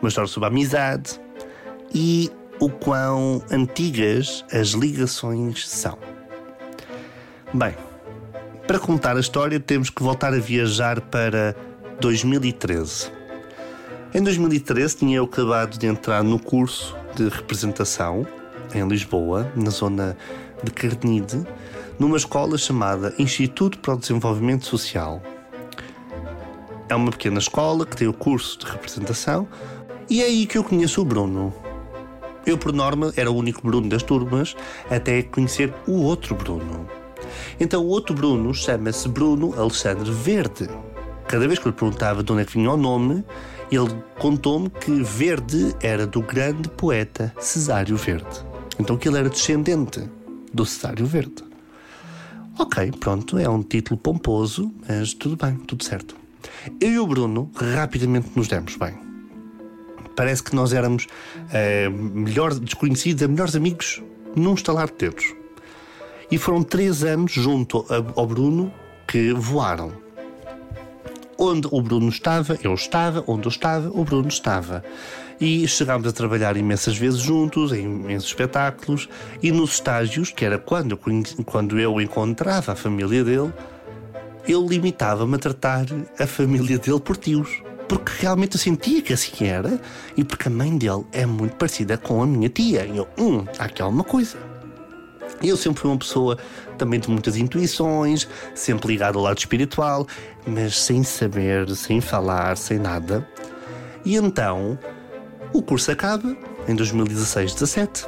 uma 0.00 0.08
história 0.08 0.28
sobre 0.28 0.48
amizade 0.48 1.20
e 1.94 2.30
o 2.60 2.68
quão 2.68 3.42
antigas 3.50 4.44
as 4.52 4.70
ligações 4.70 5.68
são. 5.68 5.98
Bem, 7.52 7.74
para 8.66 8.78
contar 8.78 9.16
a 9.16 9.20
história, 9.20 9.60
temos 9.60 9.90
que 9.90 10.02
voltar 10.02 10.32
a 10.32 10.38
viajar 10.38 11.00
para 11.00 11.54
2013. 12.00 13.12
Em 14.14 14.22
2013, 14.22 14.96
tinha 14.96 15.16
eu 15.18 15.24
acabado 15.24 15.78
de 15.78 15.86
entrar 15.86 16.22
no 16.22 16.38
curso 16.38 16.96
de 17.14 17.28
representação 17.28 18.26
em 18.74 18.86
Lisboa, 18.88 19.50
na 19.54 19.70
zona 19.70 20.16
de 20.62 20.70
Carnide, 20.70 21.46
numa 21.98 22.16
escola 22.16 22.56
chamada 22.56 23.14
Instituto 23.18 23.78
para 23.78 23.94
o 23.94 23.98
Desenvolvimento 23.98 24.64
Social. 24.64 25.22
É 26.88 26.94
uma 26.94 27.10
pequena 27.10 27.38
escola 27.38 27.84
que 27.84 27.96
tem 27.96 28.08
o 28.08 28.14
curso 28.14 28.58
de 28.58 28.66
representação 28.66 29.46
e 30.08 30.22
é 30.22 30.26
aí 30.26 30.46
que 30.46 30.56
eu 30.56 30.64
conheço 30.64 31.02
o 31.02 31.04
Bruno. 31.04 31.52
Eu, 32.46 32.56
por 32.56 32.72
norma, 32.72 33.12
era 33.16 33.30
o 33.30 33.36
único 33.36 33.62
Bruno 33.62 33.88
das 33.88 34.02
turmas 34.02 34.56
até 34.90 35.22
conhecer 35.22 35.72
o 35.86 36.02
outro 36.02 36.34
Bruno. 36.34 37.03
Então 37.58 37.82
o 37.82 37.88
outro 37.88 38.14
Bruno 38.14 38.52
chama-se 38.54 39.08
Bruno 39.08 39.54
Alexandre 39.58 40.10
Verde. 40.10 40.68
Cada 41.26 41.46
vez 41.46 41.58
que 41.58 41.66
eu 41.66 41.70
lhe 41.70 41.76
perguntava 41.76 42.22
de 42.22 42.32
onde 42.32 42.42
é 42.42 42.44
que 42.44 42.52
vinha 42.52 42.70
o 42.70 42.76
nome, 42.76 43.24
ele 43.70 43.94
contou-me 44.18 44.68
que 44.70 45.02
Verde 45.02 45.74
era 45.80 46.06
do 46.06 46.20
grande 46.22 46.68
poeta 46.68 47.34
Cesário 47.38 47.96
Verde. 47.96 48.44
Então 48.78 48.96
que 48.96 49.08
ele 49.08 49.18
era 49.18 49.28
descendente 49.28 50.08
do 50.52 50.64
Cesário 50.64 51.06
Verde. 51.06 51.42
Ok, 52.58 52.92
pronto, 53.00 53.36
é 53.36 53.48
um 53.48 53.62
título 53.62 53.98
pomposo, 53.98 54.72
mas 54.88 55.12
tudo 55.12 55.36
bem, 55.36 55.56
tudo 55.56 55.82
certo. 55.82 56.14
Eu 56.80 56.90
e 56.90 56.98
o 56.98 57.06
Bruno 57.06 57.50
rapidamente 57.56 58.30
nos 58.36 58.46
demos 58.46 58.76
bem. 58.76 58.94
Parece 60.14 60.42
que 60.42 60.54
nós 60.54 60.72
éramos 60.72 61.06
uh, 61.06 61.90
melhor 61.90 62.54
desconhecidos, 62.54 63.26
melhores 63.26 63.56
amigos 63.56 64.00
num 64.36 64.54
estalar 64.54 64.88
de 64.88 64.94
dedos. 64.98 65.34
E 66.34 66.38
foram 66.38 66.64
três 66.64 67.04
anos 67.04 67.30
junto 67.30 67.86
ao 68.16 68.26
Bruno 68.26 68.72
que 69.06 69.32
voaram. 69.32 69.92
Onde 71.38 71.68
o 71.70 71.80
Bruno 71.80 72.08
estava, 72.08 72.58
eu 72.60 72.74
estava, 72.74 73.22
onde 73.28 73.46
eu 73.46 73.50
estava, 73.50 73.88
o 73.94 74.04
Bruno 74.04 74.26
estava. 74.26 74.82
E 75.40 75.68
chegámos 75.68 76.08
a 76.08 76.12
trabalhar 76.12 76.56
imensas 76.56 76.98
vezes 76.98 77.20
juntos, 77.20 77.70
em 77.70 77.84
imensos 77.84 78.30
espetáculos, 78.30 79.08
e 79.40 79.52
nos 79.52 79.74
estágios, 79.74 80.32
que 80.32 80.44
era 80.44 80.58
quando 80.58 80.98
eu, 81.00 81.44
quando 81.44 81.78
eu 81.78 82.00
encontrava 82.00 82.72
a 82.72 82.74
família 82.74 83.22
dele, 83.22 83.52
ele 84.44 84.66
limitava-me 84.66 85.36
a 85.36 85.38
tratar 85.38 85.86
a 86.18 86.26
família 86.26 86.80
dele 86.80 86.98
por 86.98 87.16
tios. 87.16 87.62
Porque 87.88 88.10
realmente 88.18 88.56
eu 88.56 88.60
sentia 88.60 89.00
que 89.00 89.12
assim 89.12 89.46
era, 89.46 89.80
e 90.16 90.24
porque 90.24 90.48
a 90.48 90.50
mãe 90.50 90.76
dele 90.76 91.04
é 91.12 91.24
muito 91.26 91.54
parecida 91.54 91.96
com 91.96 92.20
a 92.20 92.26
minha 92.26 92.48
tia. 92.48 92.86
E 92.86 92.96
eu, 92.96 93.06
hum, 93.16 93.44
há 93.56 93.66
aqui 93.66 93.80
alguma 93.80 94.02
coisa. 94.02 94.53
Eu 95.42 95.56
sempre 95.56 95.80
fui 95.80 95.90
uma 95.90 95.98
pessoa 95.98 96.38
também 96.78 96.98
de 96.98 97.10
muitas 97.10 97.36
intuições, 97.36 98.26
sempre 98.54 98.88
ligado 98.88 99.18
ao 99.18 99.24
lado 99.24 99.38
espiritual, 99.38 100.06
mas 100.46 100.78
sem 100.78 101.02
saber, 101.02 101.68
sem 101.74 102.00
falar, 102.00 102.56
sem 102.56 102.78
nada. 102.78 103.26
E 104.04 104.16
então, 104.16 104.78
o 105.52 105.62
curso 105.62 105.90
acaba 105.90 106.36
em 106.66 106.76
2016-17 106.76 108.06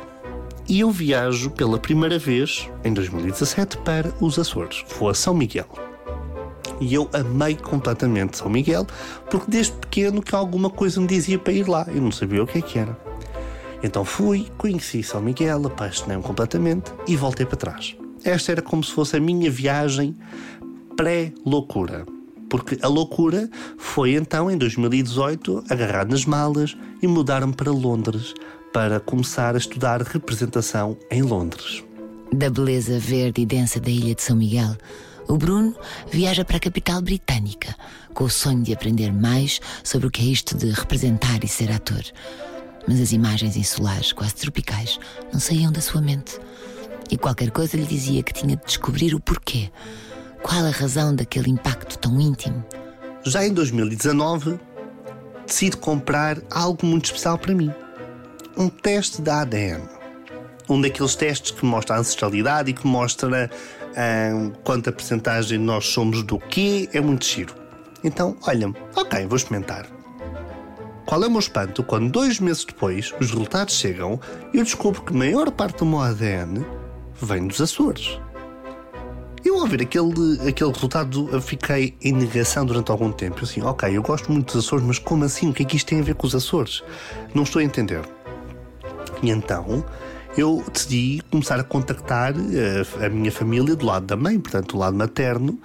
e 0.69 0.81
eu 0.81 0.91
viajo 0.91 1.51
pela 1.51 1.79
primeira 1.79 2.19
vez 2.19 2.69
em 2.83 2.93
2017 2.93 3.79
para 3.79 4.13
os 4.21 4.39
Açores. 4.39 4.85
Vou 4.99 5.09
a 5.09 5.15
São 5.15 5.33
Miguel. 5.33 5.69
E 6.81 6.93
eu 6.93 7.09
amei 7.13 7.55
completamente 7.55 8.37
São 8.37 8.51
Miguel, 8.51 8.87
porque 9.31 9.51
desde 9.51 9.73
pequeno 9.73 10.21
que 10.21 10.35
alguma 10.35 10.69
coisa 10.69 11.01
me 11.01 11.07
dizia 11.07 11.39
para 11.39 11.53
ir 11.53 11.69
lá. 11.69 11.87
Eu 11.89 12.03
não 12.03 12.11
sabia 12.11 12.43
o 12.43 12.47
que 12.47 12.59
é 12.59 12.63
que 12.63 12.79
era. 12.79 12.99
Então 13.83 14.05
fui, 14.05 14.47
conheci 14.57 15.03
São 15.03 15.21
Miguel, 15.21 15.67
apaixonei-me 15.67 16.23
completamente 16.23 16.93
e 17.07 17.17
voltei 17.17 17.47
para 17.47 17.57
trás. 17.57 17.97
Esta 18.25 18.53
era 18.53 18.63
como 18.63 18.83
se 18.83 18.93
fosse 18.93 19.17
a 19.17 19.21
minha 19.21 19.51
viagem 19.51 20.17
pré-loucura. 20.97 22.07
Porque 22.49 22.79
a 22.81 22.89
loucura 22.89 23.51
foi 23.77 24.15
então, 24.15 24.51
em 24.51 24.57
2018, 24.57 25.65
agarrar 25.69 26.07
nas 26.07 26.25
malas 26.25 26.77
e 27.03 27.07
mudar-me 27.07 27.53
para 27.53 27.71
Londres 27.71 28.35
para 28.73 29.01
começar 29.01 29.55
a 29.55 29.59
estudar 29.59 30.03
representação 30.03 30.97
em 31.11 31.23
Londres. 31.23 31.85
Da 32.33 32.51
beleza 32.51 32.99
verde 32.99 33.43
e 33.43 33.47
densa 33.47 33.81
da 33.81 33.91
ilha 33.91 34.15
de 34.15 34.23
São 34.23 34.37
Miguel, 34.37 34.77
O 35.29 35.37
Bruno 35.37 35.75
viaja 36.11 36.45
para 36.45 36.57
a 36.57 36.61
capital 36.61 37.03
britânica 37.03 37.75
com 38.15 38.25
o 38.25 38.31
sonho 38.31 38.63
de 38.63 38.73
aprender 38.73 39.13
mais 39.13 39.61
sobre 39.83 40.07
o 40.07 40.11
que 40.11 40.23
é 40.23 40.25
isto 40.25 40.57
de 40.57 40.71
representar 40.71 41.45
e 41.45 41.49
ser 41.49 41.71
ator. 41.71 42.03
Mas 42.87 43.01
as 43.01 43.13
imagens 43.13 43.57
insulares, 43.57 44.13
quase 44.13 44.35
tropicais, 44.35 44.99
não 45.33 45.41
saíam 45.41 45.73
da 45.73 45.81
sua 45.81 46.01
mente. 46.01 46.39
E 47.11 47.17
qualquer 47.17 47.51
coisa 47.51 47.77
lhe 47.77 47.85
dizia 47.87 48.23
que 48.23 48.33
tinha 48.33 48.57
de 48.57 48.65
descobrir 48.65 49.15
o 49.15 49.21
porquê. 49.21 49.71
Qual 50.43 50.65
a 50.65 50.71
razão 50.71 51.15
daquele 51.15 51.51
impacto 51.51 51.99
tão 51.99 52.21
íntimo? 52.21 52.65
Já 53.25 53.45
em 53.45 53.53
2019, 53.53 54.59
decido 55.47 55.79
comprar 55.79 56.39
algo 56.51 56.85
muito 56.87 57.07
especial 57.07 57.39
para 57.39 57.55
mim: 57.55 57.73
um 58.57 58.69
teste 58.69 59.23
da 59.23 59.41
ADN. 59.41 59.83
Um 60.69 60.81
daqueles 60.81 61.15
testes 61.15 61.53
que 61.53 61.65
mostra 61.65 61.97
a 61.97 61.99
ancestralidade 62.01 62.71
e 62.71 62.75
que 62.75 62.87
mostra 62.87 63.51
hum, 64.35 64.53
quanta 64.65 64.91
percentagem 64.91 65.59
nós 65.59 65.87
somos 65.87 66.25
do 66.25 66.39
quê, 66.39 66.89
é 66.93 67.01
muito 67.01 67.25
giro. 67.25 67.55
Então, 68.03 68.37
olha-me, 68.47 68.75
ok, 68.95 69.27
vou 69.27 69.37
experimentar. 69.37 69.96
Qual 71.07 71.23
é 71.23 71.29
o 71.29 71.31
meu 71.31 71.39
espanto 71.39 71.85
quando, 71.85 72.11
dois 72.11 72.41
meses 72.41 72.65
depois, 72.65 73.15
os 73.21 73.31
resultados 73.31 73.77
chegam 73.77 74.21
e 74.53 74.59
eu 74.59 74.65
descubro 74.65 75.03
que 75.03 75.15
a 75.15 75.17
maior 75.17 75.51
parte 75.53 75.79
do 75.79 75.87
meu 75.87 76.01
ADN 76.01 76.67
vem 77.23 77.47
dos 77.47 77.61
Açores. 77.61 78.19
Eu, 79.45 79.61
ao 79.61 79.67
ver 79.69 79.83
aquele, 79.83 80.49
aquele 80.49 80.73
resultado, 80.73 81.41
fiquei 81.41 81.95
em 82.03 82.13
negação 82.13 82.67
durante 82.67 82.91
algum 82.91 83.13
tempo. 83.13 83.39
Eu, 83.39 83.45
assim, 83.45 83.63
ok, 83.63 83.97
eu 83.97 84.03
gosto 84.03 84.33
muito 84.33 84.53
dos 84.53 84.67
Açores, 84.67 84.85
mas 84.85 84.99
como 84.99 85.25
assim? 85.25 85.49
O 85.49 85.53
que 85.53 85.63
é 85.63 85.67
que 85.67 85.77
isto 85.77 85.87
tem 85.87 86.01
a 86.01 86.03
ver 86.03 86.17
com 86.17 86.27
os 86.27 86.35
Açores? 86.35 86.83
Não 87.33 87.45
estou 87.45 87.61
a 87.61 87.65
entender. 87.65 88.03
E 89.23 89.31
então 89.31 89.85
eu 90.37 90.63
decidi 90.73 91.23
começar 91.31 91.59
a 91.59 91.65
contactar 91.65 92.35
a, 92.35 93.03
eh, 93.03 93.07
a 93.07 93.09
minha 93.09 93.33
família 93.33 93.75
do 93.75 93.87
lado 93.87 94.05
da 94.05 94.17
mãe, 94.17 94.39
portanto, 94.39 94.73
do 94.73 94.79
lado 94.79 94.97
materno, 94.97 95.59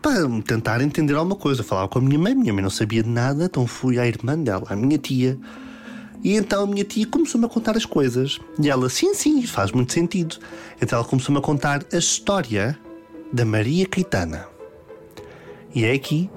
para 0.00 0.28
tentar 0.42 0.80
entender 0.80 1.14
alguma 1.14 1.36
coisa. 1.36 1.62
Falava 1.62 1.88
com 1.88 1.98
a 1.98 2.02
minha 2.02 2.18
mãe, 2.18 2.34
minha 2.34 2.52
mãe 2.52 2.62
não 2.62 2.70
sabia 2.70 3.02
de 3.02 3.08
nada, 3.08 3.44
então 3.44 3.66
fui 3.66 3.98
à 3.98 4.06
irmã 4.06 4.38
dela, 4.38 4.64
à 4.68 4.76
minha 4.76 4.98
tia. 4.98 5.38
E 6.22 6.34
então 6.34 6.64
a 6.64 6.66
minha 6.66 6.84
tia 6.84 7.06
começou-me 7.06 7.46
a 7.46 7.48
contar 7.48 7.76
as 7.76 7.84
coisas. 7.84 8.38
E 8.60 8.68
ela, 8.68 8.88
sim, 8.88 9.14
sim, 9.14 9.42
faz 9.46 9.70
muito 9.72 9.92
sentido. 9.92 10.36
Então 10.80 10.98
ela 10.98 11.06
começou-me 11.06 11.38
a 11.38 11.42
contar 11.42 11.84
a 11.92 11.96
história 11.96 12.78
da 13.32 13.44
Maria 13.44 13.86
Caetana. 13.86 14.46
E 15.74 15.84
é 15.84 15.92
aqui 15.92 16.30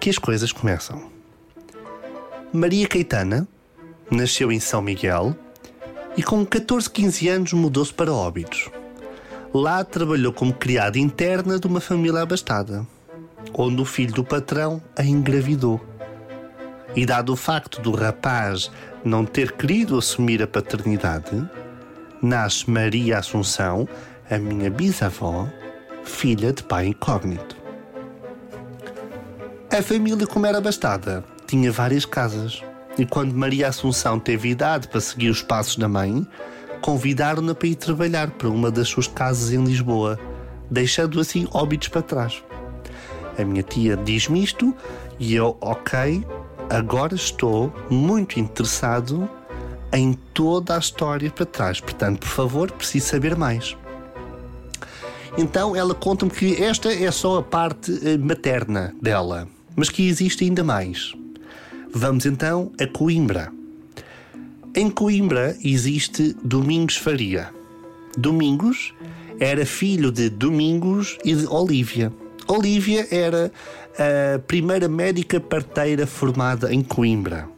que 0.00 0.08
as 0.08 0.18
coisas 0.18 0.52
começam. 0.52 1.10
Maria 2.52 2.86
Caetana 2.86 3.46
nasceu 4.10 4.52
em 4.52 4.60
São 4.60 4.80
Miguel 4.80 5.36
e 6.16 6.22
com 6.22 6.44
14, 6.46 6.88
15 6.88 7.28
anos 7.28 7.52
mudou-se 7.52 7.92
para 7.92 8.12
Óbidos. 8.12 8.70
Lá 9.52 9.84
trabalhou 9.84 10.32
como 10.32 10.52
criada 10.52 10.98
interna 10.98 11.58
de 11.58 11.66
uma 11.66 11.80
família 11.80 12.20
abastada, 12.20 12.86
onde 13.54 13.80
o 13.80 13.84
filho 13.84 14.12
do 14.12 14.24
patrão 14.24 14.82
a 14.96 15.04
engravidou. 15.04 15.84
E 16.94 17.04
dado 17.04 17.32
o 17.32 17.36
facto 17.36 17.80
do 17.80 17.92
rapaz 17.92 18.70
não 19.04 19.24
ter 19.24 19.52
querido 19.52 19.98
assumir 19.98 20.42
a 20.42 20.46
paternidade, 20.46 21.48
nasce 22.22 22.70
Maria 22.70 23.18
Assunção, 23.18 23.88
a 24.30 24.38
minha 24.38 24.70
bisavó, 24.70 25.48
filha 26.04 26.52
de 26.52 26.62
pai 26.62 26.86
incógnito. 26.86 27.56
A 29.70 29.82
família, 29.82 30.26
como 30.26 30.46
era 30.46 30.58
abastada, 30.58 31.24
tinha 31.46 31.70
várias 31.70 32.04
casas. 32.04 32.62
E 32.98 33.04
quando 33.04 33.34
Maria 33.34 33.68
Assunção 33.68 34.18
teve 34.18 34.48
idade 34.48 34.88
para 34.88 35.00
seguir 35.00 35.28
os 35.28 35.42
passos 35.42 35.76
da 35.76 35.88
mãe, 35.88 36.26
convidaram-na 36.80 37.54
para 37.54 37.68
ir 37.68 37.74
trabalhar 37.74 38.30
para 38.30 38.48
uma 38.48 38.70
das 38.70 38.88
suas 38.88 39.06
casas 39.06 39.52
em 39.52 39.62
Lisboa, 39.62 40.18
deixando 40.70 41.20
assim 41.20 41.46
óbitos 41.52 41.88
para 41.88 42.02
trás. 42.02 42.42
A 43.38 43.44
minha 43.44 43.62
tia 43.62 43.96
diz-me 43.96 44.42
isto 44.42 44.74
e 45.18 45.34
eu, 45.34 45.56
ok, 45.60 46.24
agora 46.70 47.14
estou 47.14 47.72
muito 47.90 48.40
interessado 48.40 49.28
em 49.92 50.14
toda 50.34 50.76
a 50.76 50.78
história 50.78 51.30
para 51.30 51.46
trás. 51.46 51.80
Portanto, 51.80 52.20
por 52.20 52.28
favor, 52.28 52.70
preciso 52.70 53.06
saber 53.06 53.36
mais. 53.36 53.76
Então 55.38 55.76
ela 55.76 55.94
conta-me 55.94 56.30
que 56.30 56.62
esta 56.62 56.92
é 56.92 57.10
só 57.10 57.38
a 57.38 57.42
parte 57.42 57.92
eh, 58.02 58.16
materna 58.16 58.94
dela, 59.00 59.46
mas 59.74 59.90
que 59.90 60.08
existe 60.08 60.44
ainda 60.44 60.64
mais. 60.64 61.12
Vamos 61.92 62.24
então 62.24 62.72
a 62.80 62.86
Coimbra. 62.86 63.52
Em 64.74 64.90
Coimbra 64.90 65.56
existe 65.62 66.34
Domingos 66.42 66.96
Faria. 66.96 67.50
Domingos 68.16 68.94
era 69.38 69.66
filho 69.66 70.10
de 70.10 70.30
Domingos 70.30 71.18
e 71.24 71.34
de 71.34 71.46
Olívia. 71.46 72.10
Olívia 72.48 73.08
era 73.10 73.50
a 73.98 74.38
primeira 74.38 74.88
médica 74.88 75.40
parteira 75.40 76.06
formada 76.06 76.72
em 76.72 76.82
Coimbra. 76.82 77.48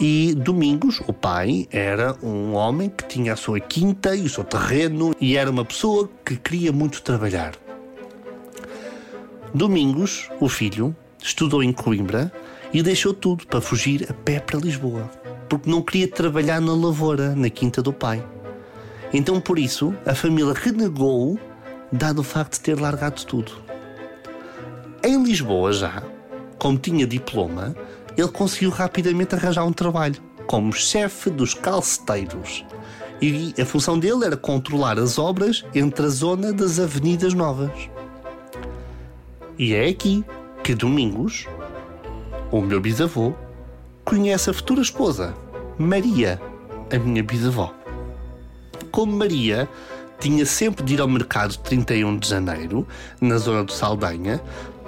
E 0.00 0.34
Domingos, 0.34 1.00
o 1.06 1.12
pai, 1.12 1.66
era 1.70 2.16
um 2.22 2.54
homem 2.54 2.88
que 2.88 3.04
tinha 3.06 3.32
a 3.32 3.36
sua 3.36 3.60
quinta 3.60 4.14
e 4.14 4.22
o 4.22 4.28
seu 4.28 4.44
terreno 4.44 5.14
e 5.20 5.36
era 5.36 5.50
uma 5.50 5.64
pessoa 5.64 6.08
que 6.24 6.36
queria 6.36 6.72
muito 6.72 7.02
trabalhar. 7.02 7.54
Domingos, 9.54 10.28
o 10.40 10.48
filho, 10.48 10.94
estudou 11.22 11.62
em 11.62 11.72
Coimbra 11.72 12.32
e 12.72 12.82
deixou 12.82 13.12
tudo 13.12 13.46
para 13.46 13.60
fugir 13.60 14.06
a 14.10 14.12
pé 14.12 14.38
para 14.38 14.58
Lisboa, 14.58 15.10
porque 15.48 15.70
não 15.70 15.82
queria 15.82 16.08
trabalhar 16.08 16.60
na 16.60 16.74
lavoura, 16.74 17.34
na 17.34 17.48
quinta 17.48 17.82
do 17.82 17.92
pai. 17.92 18.22
Então, 19.12 19.40
por 19.40 19.58
isso, 19.58 19.94
a 20.04 20.14
família 20.14 20.52
renegou, 20.54 21.38
dado 21.90 22.20
o 22.20 22.24
facto 22.24 22.54
de 22.54 22.60
ter 22.60 22.78
largado 22.78 23.24
tudo. 23.24 23.65
Em 25.06 25.22
Lisboa, 25.22 25.72
já, 25.72 26.02
como 26.58 26.76
tinha 26.76 27.06
diploma, 27.06 27.76
ele 28.18 28.26
conseguiu 28.26 28.70
rapidamente 28.70 29.36
arranjar 29.36 29.64
um 29.64 29.72
trabalho 29.72 30.20
como 30.48 30.72
chefe 30.72 31.30
dos 31.30 31.54
calceteiros. 31.54 32.64
E 33.22 33.54
a 33.56 33.64
função 33.64 33.96
dele 33.96 34.24
era 34.24 34.36
controlar 34.36 34.98
as 34.98 35.16
obras 35.16 35.64
entre 35.72 36.06
a 36.06 36.08
zona 36.08 36.52
das 36.52 36.80
Avenidas 36.80 37.34
Novas. 37.34 37.88
E 39.56 39.74
é 39.74 39.86
aqui 39.86 40.24
que 40.64 40.74
Domingos, 40.74 41.46
o 42.50 42.60
meu 42.60 42.80
bisavô, 42.80 43.32
conhece 44.04 44.50
a 44.50 44.52
futura 44.52 44.82
esposa, 44.82 45.36
Maria, 45.78 46.42
a 46.92 46.98
minha 46.98 47.22
bisavó. 47.22 47.72
Como 48.90 49.16
Maria 49.16 49.68
tinha 50.18 50.44
sempre 50.44 50.84
de 50.84 50.94
ir 50.94 51.00
ao 51.00 51.06
mercado 51.06 51.56
31 51.58 52.18
de 52.18 52.28
janeiro, 52.28 52.84
na 53.20 53.38
zona 53.38 53.62
do 53.62 53.70
Saldanha, 53.70 54.40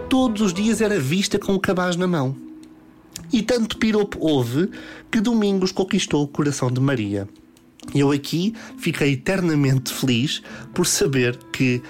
todos 0.09 0.41
os 0.41 0.55
dias 0.55 0.81
era 0.81 0.99
vista 0.99 1.39
com 1.39 1.55
o 1.55 1.61
cabaz 1.61 1.97
na 1.97 2.07
mão 2.07 2.49
e 3.33 3.43
tanto 3.43 3.77
piropo 3.77 4.19
houve 4.21 4.71
que 5.11 5.21
Domingos 5.21 5.73
conquistou 5.73 6.25
o 6.25 6.29
coração 6.29 6.71
de 6.71 6.81
Maria. 6.81 7.29
Eu 7.95 8.11
aqui 8.11 8.55
fiquei 8.79 9.13
eternamente 9.13 9.93
feliz 9.93 10.43
por 10.75 10.87
saber 10.87 11.37
que 11.53 11.83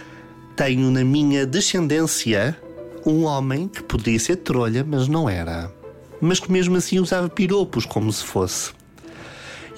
tenho 0.57 0.91
na 0.91 1.05
minha 1.05 1.47
descendência 1.47 2.59
um 3.07 3.25
homem 3.25 3.69
que 3.69 3.83
podia 3.83 4.19
ser 4.19 4.37
trolha, 4.37 4.85
mas 4.85 5.09
não 5.09 5.29
era. 5.29 5.73
Mas 6.21 6.41
que 6.41 6.51
mesmo 6.51 6.77
assim 6.77 6.99
usava 6.99 7.29
piropos 7.29 7.87
como 7.87 8.13
se 8.13 8.25
fosse. 8.25 8.73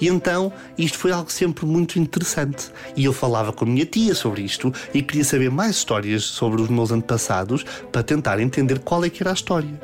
E 0.01 0.07
então 0.07 0.51
isto 0.77 0.97
foi 0.97 1.11
algo 1.11 1.31
sempre 1.31 1.65
muito 1.65 1.99
interessante. 1.99 2.71
E 2.97 3.05
eu 3.05 3.13
falava 3.13 3.53
com 3.53 3.63
a 3.63 3.67
minha 3.67 3.85
tia 3.85 4.15
sobre 4.15 4.41
isto 4.41 4.73
e 4.93 5.01
queria 5.03 5.23
saber 5.23 5.51
mais 5.51 5.77
histórias 5.77 6.23
sobre 6.23 6.61
os 6.61 6.67
meus 6.67 6.91
antepassados 6.91 7.63
para 7.91 8.01
tentar 8.01 8.39
entender 8.39 8.79
qual 8.79 9.05
é 9.05 9.09
que 9.09 9.21
era 9.21 9.29
a 9.29 9.33
história. 9.33 9.79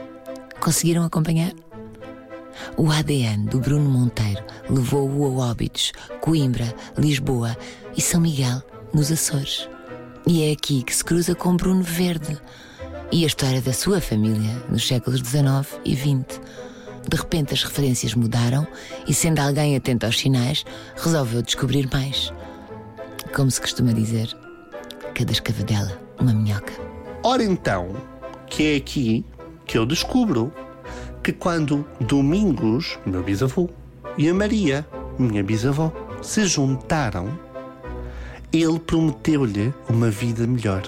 Conseguiram 0.59 1.03
acompanhar? 1.03 1.53
O 2.75 2.91
ADN 2.91 3.45
do 3.45 3.59
Bruno 3.59 3.87
Monteiro 3.87 4.43
levou-o 4.67 5.41
a 5.41 5.51
Óbidos, 5.51 5.91
Coimbra, 6.19 6.73
Lisboa 6.97 7.55
e 7.95 8.01
São 8.01 8.19
Miguel, 8.19 8.63
nos 8.91 9.11
Açores. 9.11 9.69
E 10.25 10.43
é 10.43 10.51
aqui 10.51 10.81
que 10.83 10.95
se 10.95 11.03
cruza 11.03 11.35
com 11.35 11.55
Bruno 11.55 11.83
Verde 11.83 12.37
e 13.11 13.23
a 13.23 13.27
história 13.27 13.61
da 13.61 13.71
sua 13.71 14.01
família 14.01 14.63
nos 14.69 14.87
séculos 14.87 15.19
XIX 15.19 15.79
e 15.85 15.95
XX. 15.95 16.41
De 17.09 17.15
repente 17.15 17.53
as 17.53 17.63
referências 17.63 18.13
mudaram 18.13 18.67
e, 19.07 19.13
sendo 19.13 19.39
alguém 19.39 19.75
atento 19.75 20.05
aos 20.05 20.19
sinais, 20.19 20.65
resolveu 20.95 21.41
descobrir 21.41 21.89
mais. 21.91 22.33
Como 23.33 23.49
se 23.49 23.61
costuma 23.61 23.93
dizer, 23.93 24.35
cada 25.13 25.31
escavadela 25.31 25.99
uma 26.19 26.33
minhoca. 26.33 26.73
Ora 27.23 27.43
então, 27.43 27.95
que 28.47 28.73
é 28.73 28.75
aqui 28.77 29.25
que 29.65 29.77
eu 29.77 29.85
descubro 29.85 30.51
que 31.23 31.31
quando 31.31 31.85
Domingos, 31.99 32.97
meu 33.05 33.23
bisavô, 33.23 33.69
e 34.17 34.29
a 34.29 34.33
Maria, 34.33 34.87
minha 35.19 35.43
bisavó, 35.43 35.91
se 36.21 36.45
juntaram, 36.45 37.37
ele 38.51 38.79
prometeu-lhe 38.79 39.73
uma 39.89 40.09
vida 40.09 40.47
melhor. 40.47 40.83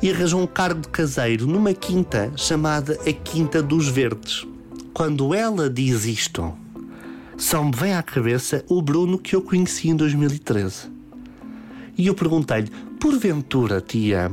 E 0.00 0.10
arranjou 0.10 0.40
um 0.40 0.46
cargo 0.46 0.80
de 0.80 0.88
caseiro 0.88 1.46
numa 1.46 1.74
quinta 1.74 2.32
chamada 2.36 2.98
a 3.06 3.12
Quinta 3.12 3.62
dos 3.62 3.88
Verdes. 3.88 4.46
Quando 4.94 5.34
ela 5.34 5.70
diz 5.70 6.04
isto, 6.04 6.52
só 7.38 7.64
me 7.64 7.72
vem 7.74 7.94
à 7.94 8.02
cabeça 8.02 8.62
o 8.68 8.82
Bruno 8.82 9.18
que 9.18 9.34
eu 9.34 9.40
conheci 9.40 9.88
em 9.88 9.96
2013. 9.96 10.90
E 11.96 12.06
eu 12.06 12.14
perguntei-lhe: 12.14 12.70
porventura, 13.00 13.80
tia, 13.80 14.30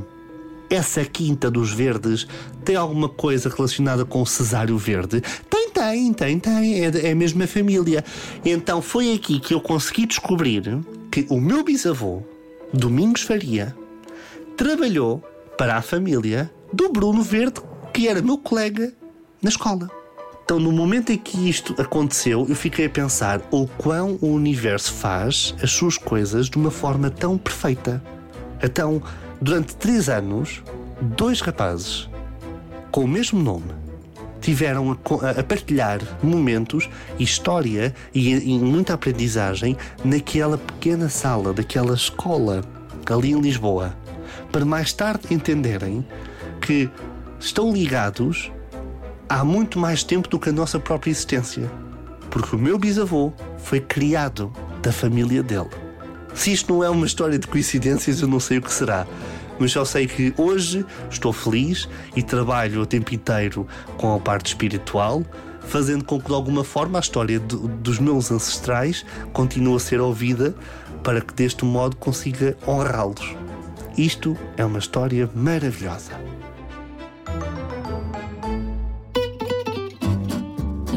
essa 0.70 1.06
quinta 1.06 1.50
dos 1.50 1.72
verdes 1.72 2.28
tem 2.66 2.76
alguma 2.76 3.08
coisa 3.08 3.50
relacionada 3.50 4.04
com 4.04 4.22
o 4.22 4.26
Cesário 4.26 4.78
Verde? 4.78 5.22
Tem, 5.50 5.70
tem, 5.70 6.14
tem, 6.14 6.40
tem. 6.40 6.84
É, 6.84 7.08
é 7.08 7.12
a 7.12 7.16
mesma 7.16 7.48
família. 7.48 8.04
Então 8.44 8.82
foi 8.82 9.14
aqui 9.14 9.40
que 9.40 9.54
eu 9.54 9.62
consegui 9.62 10.06
descobrir 10.06 10.78
que 11.10 11.26
o 11.30 11.40
meu 11.40 11.64
bisavô, 11.64 12.22
Domingos 12.74 13.22
Faria, 13.22 13.74
trabalhou 14.58 15.24
para 15.58 15.78
a 15.78 15.82
família 15.82 16.52
do 16.74 16.90
Bruno 16.90 17.24
Verde, 17.24 17.62
que 17.94 18.10
era 18.10 18.22
meu 18.22 18.38
colega 18.38 18.94
na 19.42 19.50
escola. 19.50 19.99
Então, 20.50 20.60
no 20.60 20.72
momento 20.72 21.12
em 21.12 21.18
que 21.20 21.48
isto 21.48 21.80
aconteceu, 21.80 22.44
eu 22.50 22.56
fiquei 22.56 22.88
a 22.88 22.90
pensar 22.90 23.40
o 23.52 23.68
quão 23.68 24.18
o 24.20 24.30
universo 24.30 24.92
faz 24.92 25.54
as 25.62 25.70
suas 25.70 25.96
coisas 25.96 26.50
de 26.50 26.58
uma 26.58 26.72
forma 26.72 27.12
tão 27.12 27.38
perfeita. 27.38 28.04
Então, 28.60 29.00
durante 29.40 29.76
três 29.76 30.10
anos, 30.10 30.64
dois 31.00 31.40
rapazes 31.40 32.10
com 32.90 33.04
o 33.04 33.08
mesmo 33.08 33.40
nome 33.40 33.72
tiveram 34.42 34.98
a, 35.22 35.40
a 35.40 35.44
partilhar 35.44 36.00
momentos, 36.24 36.90
história 37.20 37.94
e, 38.12 38.34
e 38.34 38.58
muita 38.58 38.96
aprendizagem 38.96 39.78
naquela 40.04 40.58
pequena 40.58 41.10
sala 41.10 41.54
daquela 41.54 41.94
escola 41.94 42.64
ali 43.08 43.34
em 43.34 43.40
Lisboa, 43.40 43.96
para 44.52 44.66
mais 44.66 44.94
tarde 44.94 45.32
entenderem 45.32 46.04
que 46.60 46.90
estão 47.40 47.72
ligados 47.72 48.52
há 49.30 49.44
muito 49.44 49.78
mais 49.78 50.04
tempo 50.04 50.28
do 50.28 50.40
que 50.40 50.50
a 50.50 50.52
nossa 50.52 50.80
própria 50.80 51.12
existência. 51.12 51.72
Porque 52.32 52.56
o 52.56 52.60
meu 52.60 52.78
bisavô 52.80 53.32
foi 53.60 53.80
criado 53.80 54.52
da 54.82 54.92
família 54.92 55.44
dele. 55.44 55.70
Se 56.34 56.52
isto 56.52 56.74
não 56.74 56.84
é 56.84 56.90
uma 56.90 57.06
história 57.06 57.38
de 57.38 57.48
coincidências, 57.48 58.22
eu 58.22 58.28
não 58.28 58.40
sei 58.40 58.58
o 58.58 58.62
que 58.62 58.74
será. 58.74 59.06
Mas 59.60 59.72
só 59.72 59.86
sei 59.86 60.08
que 60.08 60.34
hoje 60.38 60.86
estou 61.10 61.34
feliz 61.34 61.88
e 62.16 62.24
trabalho 62.24 62.82
o 62.82 62.86
tempo 62.86 63.14
inteiro 63.14 63.68
com 63.98 64.16
a 64.16 64.20
parte 64.20 64.48
espiritual, 64.48 65.24
fazendo 65.62 66.04
com 66.04 66.20
que 66.20 66.28
de 66.28 66.34
alguma 66.34 66.64
forma 66.64 66.98
a 66.98 67.02
história 67.02 67.40
dos 67.40 68.00
meus 68.00 68.32
ancestrais 68.32 69.06
continue 69.34 69.76
a 69.76 69.80
ser 69.80 70.00
ouvida 70.00 70.56
para 71.04 71.22
que 71.22 71.34
deste 71.34 71.66
modo 71.66 71.96
consiga 71.98 72.58
honrá-los. 72.68 73.36
Isto 73.98 74.38
é 74.56 74.64
uma 74.64 74.80
história 74.80 75.30
maravilhosa. 75.36 76.29